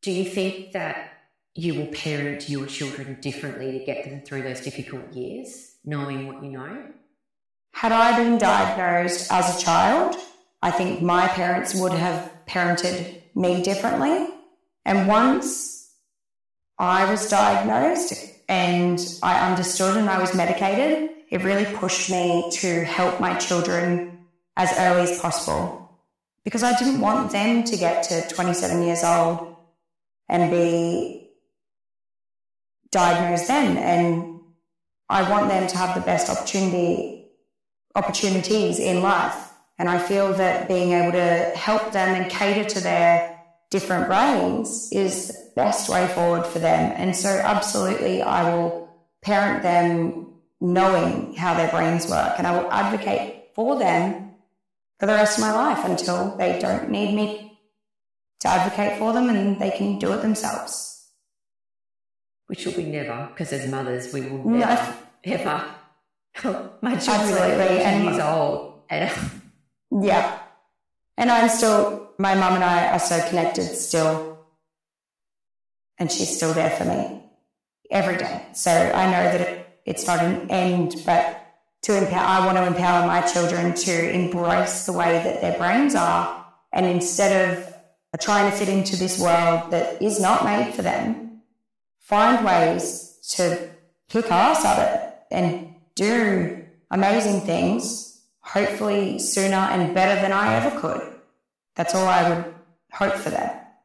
Do 0.00 0.10
you 0.10 0.24
think 0.24 0.72
that 0.72 1.12
you 1.54 1.74
will 1.74 1.88
parent 1.88 2.48
your 2.48 2.66
children 2.66 3.18
differently 3.20 3.78
to 3.78 3.84
get 3.84 4.04
them 4.04 4.22
through 4.22 4.42
those 4.42 4.60
difficult 4.60 5.12
years, 5.12 5.76
knowing 5.84 6.26
what 6.26 6.42
you 6.42 6.50
know? 6.50 6.84
Had 7.72 7.92
I 7.92 8.16
been 8.16 8.38
diagnosed 8.38 9.30
as 9.30 9.56
a 9.56 9.64
child, 9.64 10.16
I 10.62 10.70
think 10.70 11.02
my 11.02 11.26
parents 11.28 11.74
would 11.74 11.92
have 11.92 12.31
parented 12.46 13.22
me 13.34 13.62
differently. 13.62 14.28
And 14.84 15.08
once 15.08 15.90
I 16.78 17.10
was 17.10 17.28
diagnosed 17.28 18.12
and 18.48 18.98
I 19.22 19.50
understood 19.50 19.96
and 19.96 20.10
I 20.10 20.20
was 20.20 20.34
medicated, 20.34 21.10
it 21.30 21.44
really 21.44 21.64
pushed 21.76 22.10
me 22.10 22.50
to 22.52 22.84
help 22.84 23.20
my 23.20 23.34
children 23.38 24.26
as 24.56 24.72
early 24.78 25.10
as 25.10 25.18
possible 25.20 25.82
because 26.44 26.62
I 26.62 26.76
didn't 26.78 27.00
want 27.00 27.30
them 27.32 27.64
to 27.64 27.76
get 27.76 28.02
to 28.04 28.28
27 28.28 28.82
years 28.82 29.04
old 29.04 29.56
and 30.28 30.50
be 30.50 31.30
diagnosed 32.90 33.48
then. 33.48 33.76
And 33.76 34.40
I 35.08 35.28
want 35.30 35.48
them 35.48 35.66
to 35.68 35.76
have 35.76 35.94
the 35.94 36.00
best 36.00 36.30
opportunity 36.30 37.30
opportunities 37.94 38.78
in 38.78 39.02
life. 39.02 39.51
And 39.78 39.88
I 39.88 39.98
feel 39.98 40.32
that 40.34 40.68
being 40.68 40.92
able 40.92 41.12
to 41.12 41.52
help 41.56 41.92
them 41.92 42.14
and 42.14 42.30
cater 42.30 42.68
to 42.68 42.80
their 42.80 43.40
different 43.70 44.06
brains 44.06 44.90
is 44.92 45.28
the 45.28 45.52
best 45.56 45.88
way 45.88 46.06
forward 46.08 46.46
for 46.46 46.58
them. 46.58 46.92
And 46.96 47.16
so, 47.16 47.28
absolutely, 47.28 48.22
I 48.22 48.54
will 48.54 48.88
parent 49.22 49.62
them 49.62 50.34
knowing 50.60 51.34
how 51.34 51.54
their 51.54 51.68
brains 51.70 52.08
work 52.08 52.34
and 52.38 52.46
I 52.46 52.56
will 52.56 52.70
advocate 52.70 53.46
for 53.54 53.78
them 53.78 54.34
for 55.00 55.06
the 55.06 55.14
rest 55.14 55.38
of 55.38 55.42
my 55.42 55.52
life 55.52 55.84
until 55.84 56.36
they 56.36 56.60
don't 56.60 56.88
need 56.90 57.14
me 57.14 57.58
to 58.40 58.48
advocate 58.48 58.98
for 58.98 59.12
them 59.12 59.28
and 59.28 59.60
they 59.60 59.70
can 59.70 59.98
do 59.98 60.12
it 60.12 60.22
themselves. 60.22 61.08
Which 62.46 62.66
will 62.66 62.74
be 62.74 62.84
never, 62.84 63.28
because 63.32 63.52
as 63.52 63.68
mothers, 63.70 64.12
we 64.12 64.20
will 64.20 64.48
never, 64.48 64.94
no. 65.26 65.32
ever. 65.32 65.64
My 66.82 66.96
children 66.96 67.38
Absolutely. 67.38 67.84
are 67.84 68.02
years 68.02 68.20
old. 68.20 68.82
And 68.90 69.10
yeah. 70.00 70.38
And 71.16 71.30
I'm 71.30 71.48
still, 71.48 72.10
my 72.18 72.34
mum 72.34 72.54
and 72.54 72.64
I 72.64 72.88
are 72.88 72.98
so 72.98 73.20
connected 73.28 73.74
still. 73.76 74.38
And 75.98 76.10
she's 76.10 76.34
still 76.34 76.52
there 76.54 76.70
for 76.70 76.84
me 76.84 77.22
every 77.90 78.16
day. 78.16 78.46
So 78.54 78.70
I 78.70 79.06
know 79.06 79.22
that 79.24 79.40
it, 79.40 79.80
it's 79.84 80.06
not 80.06 80.20
an 80.20 80.50
end, 80.50 81.02
but 81.04 81.38
to 81.82 81.96
empower, 81.96 82.24
I 82.24 82.46
want 82.46 82.56
to 82.58 82.66
empower 82.66 83.06
my 83.06 83.20
children 83.22 83.74
to 83.74 84.10
embrace 84.10 84.86
the 84.86 84.92
way 84.92 85.12
that 85.12 85.40
their 85.40 85.58
brains 85.58 85.94
are. 85.94 86.46
And 86.72 86.86
instead 86.86 87.50
of 87.50 88.20
trying 88.20 88.50
to 88.50 88.56
fit 88.56 88.68
into 88.68 88.96
this 88.96 89.20
world 89.20 89.70
that 89.72 90.00
is 90.00 90.20
not 90.20 90.44
made 90.44 90.74
for 90.74 90.82
them, 90.82 91.42
find 91.98 92.44
ways 92.44 93.18
to 93.36 93.70
kick 94.08 94.30
ass 94.30 94.64
at 94.64 94.78
it 94.78 95.14
and 95.30 95.74
do 95.94 96.64
amazing 96.90 97.40
things 97.42 98.11
hopefully 98.52 99.18
sooner 99.18 99.56
and 99.56 99.94
better 99.94 100.20
than 100.20 100.30
I 100.32 100.54
ever 100.56 100.78
could. 100.78 101.14
That's 101.74 101.94
all 101.94 102.06
I 102.06 102.28
would 102.28 102.54
hope 102.92 103.14
for 103.14 103.30
that. 103.30 103.80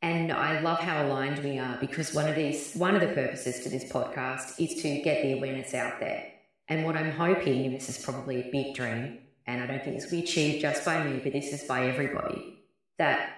And 0.00 0.30
I 0.30 0.60
love 0.60 0.78
how 0.78 1.04
aligned 1.04 1.40
we 1.40 1.58
are 1.58 1.76
because 1.80 2.14
one 2.14 2.28
of 2.28 2.36
these 2.36 2.74
one 2.74 2.94
of 2.94 3.00
the 3.00 3.08
purposes 3.08 3.60
to 3.60 3.68
this 3.68 3.90
podcast 3.90 4.60
is 4.60 4.80
to 4.82 5.02
get 5.02 5.22
the 5.22 5.32
awareness 5.32 5.74
out 5.74 5.98
there. 5.98 6.32
And 6.68 6.84
what 6.84 6.96
I'm 6.96 7.10
hoping, 7.10 7.66
and 7.66 7.74
this 7.74 7.88
is 7.88 7.98
probably 7.98 8.42
a 8.42 8.50
big 8.52 8.74
dream, 8.74 9.18
and 9.46 9.62
I 9.62 9.66
don't 9.66 9.82
think 9.82 9.96
this 9.96 10.04
will 10.04 10.18
be 10.18 10.24
achieved 10.24 10.60
just 10.60 10.84
by 10.84 11.02
me, 11.02 11.20
but 11.22 11.32
this 11.32 11.52
is 11.52 11.64
by 11.64 11.86
everybody, 11.86 12.58
that 12.98 13.30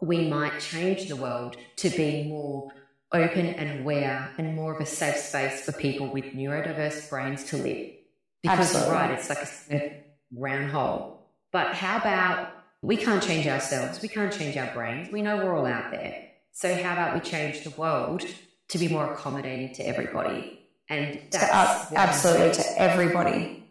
we 0.00 0.28
might 0.28 0.60
change 0.60 1.08
the 1.08 1.16
world 1.16 1.56
to 1.76 1.90
be 1.90 2.24
more 2.24 2.70
open 3.12 3.46
and 3.46 3.80
aware 3.80 4.30
and 4.38 4.54
more 4.54 4.74
of 4.74 4.80
a 4.80 4.86
safe 4.86 5.16
space 5.16 5.62
for 5.62 5.72
people 5.72 6.08
with 6.08 6.26
neurodiverse 6.26 7.08
brains 7.08 7.44
to 7.44 7.56
live. 7.56 7.95
Because 8.42 8.74
Absolutely. 8.74 8.94
right, 8.94 9.10
it's 9.10 9.28
like 9.28 9.48
a 9.70 10.04
round 10.32 10.70
hole. 10.70 11.30
But 11.52 11.74
how 11.74 11.98
about 11.98 12.50
we 12.82 12.96
can't 12.96 13.22
change 13.22 13.46
ourselves, 13.46 14.00
we 14.02 14.08
can't 14.08 14.32
change 14.32 14.56
our 14.56 14.72
brains. 14.72 15.10
We 15.10 15.22
know 15.22 15.36
we're 15.38 15.56
all 15.56 15.66
out 15.66 15.90
there. 15.90 16.28
So 16.52 16.74
how 16.74 16.92
about 16.92 17.14
we 17.14 17.20
change 17.20 17.64
the 17.64 17.70
world 17.70 18.24
to 18.68 18.78
be 18.78 18.88
more 18.88 19.12
accommodating 19.12 19.74
to 19.74 19.86
everybody? 19.86 20.60
And 20.88 21.20
that's 21.30 21.92
absolutely 21.92 22.54
to 22.54 22.80
everybody. 22.80 23.64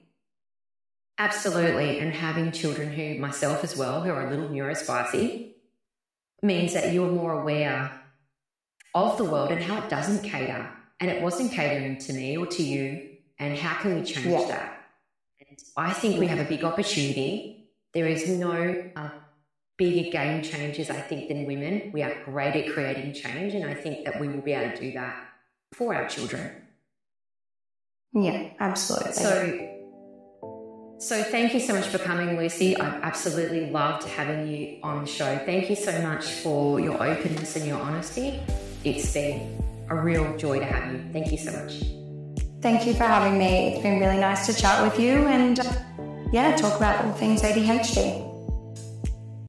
Absolutely. 1.18 2.00
And 2.00 2.14
having 2.14 2.52
children 2.52 2.92
who, 2.92 3.18
myself 3.20 3.64
as 3.64 3.78
well, 3.78 4.02
who 4.02 4.12
are 4.12 4.28
a 4.28 4.30
little 4.30 4.50
neurospicy, 4.50 5.54
means 6.42 6.74
that 6.74 6.92
you're 6.94 7.12
more 7.12 7.40
aware 7.42 7.92
of 8.94 9.18
the 9.18 9.24
world 9.24 9.52
and 9.52 9.64
how 9.64 9.82
it 9.82 9.90
doesn't 9.90 10.24
cater. 10.24 10.70
And 11.00 11.10
it 11.10 11.22
wasn't 11.22 11.52
catering 11.52 11.98
to 12.00 12.14
me 12.14 12.38
or 12.38 12.46
to 12.48 12.64
you 12.64 13.15
and 13.40 13.58
how 13.58 13.82
can 13.82 13.96
we 13.96 14.04
change 14.04 14.26
yeah. 14.28 14.48
that? 14.48 14.82
And 15.48 15.60
I 15.78 15.94
think 15.94 16.20
we 16.20 16.28
have 16.28 16.40
a 16.40 16.46
big 16.46 16.64
opportunity. 16.64 17.70
There 17.94 18.08
is 18.08 18.30
no 18.30 18.92
uh, 18.96 19.10
bigger 19.78 20.10
game 20.10 20.42
changers, 20.42 20.90
I 20.90 21.02
think, 21.02 21.28
than 21.28 21.46
women. 21.46 21.92
We 21.94 22.04
are 22.04 22.16
great 22.24 22.56
at 22.56 22.74
creating 22.74 23.14
change, 23.14 23.54
and 23.54 23.66
I 23.66 23.74
think 23.74 24.06
that 24.06 24.20
we 24.20 24.28
will 24.28 24.42
be 24.42 24.54
able 24.54 24.76
to 24.76 24.82
do 24.82 24.92
that 24.94 25.16
for 25.74 25.94
our 25.94 26.08
children. 26.08 26.52
Yeah, 28.14 28.52
absolutely. 28.60 29.12
So, 29.12 29.72
so 31.00 31.24
thank 31.24 31.54
you 31.54 31.60
so 31.60 31.74
much 31.74 31.88
for 31.88 31.98
coming, 31.98 32.38
Lucy. 32.38 32.78
I've 32.78 33.02
absolutely 33.04 33.70
loved 33.70 34.04
having 34.04 34.48
you 34.48 34.80
on 34.84 35.02
the 35.02 35.08
show. 35.08 35.38
Thank 35.46 35.70
you 35.70 35.76
so 35.76 36.02
much 36.02 36.26
for 36.26 36.80
your 36.80 36.96
openness 36.96 37.58
and 37.58 37.66
your 37.66 37.80
honesty. 37.82 38.40
It's 38.86 39.14
been 39.14 39.62
a 39.90 39.96
real 39.96 40.38
joy 40.38 40.60
to 40.60 40.66
have 40.66 40.94
you. 40.94 41.04
Thank 41.12 41.32
you 41.32 41.38
so 41.38 41.52
much. 41.52 42.05
Thank 42.66 42.88
you 42.88 42.96
for 42.96 43.04
having 43.04 43.38
me. 43.38 43.68
It's 43.68 43.84
been 43.84 44.00
really 44.00 44.18
nice 44.18 44.48
to 44.48 44.54
chat 44.60 44.82
with 44.82 45.00
you 45.00 45.28
and 45.28 45.60
yeah, 46.34 46.56
talk 46.56 46.76
about 46.78 47.06
all 47.06 47.12
things 47.12 47.44
ADHD. 47.44 48.35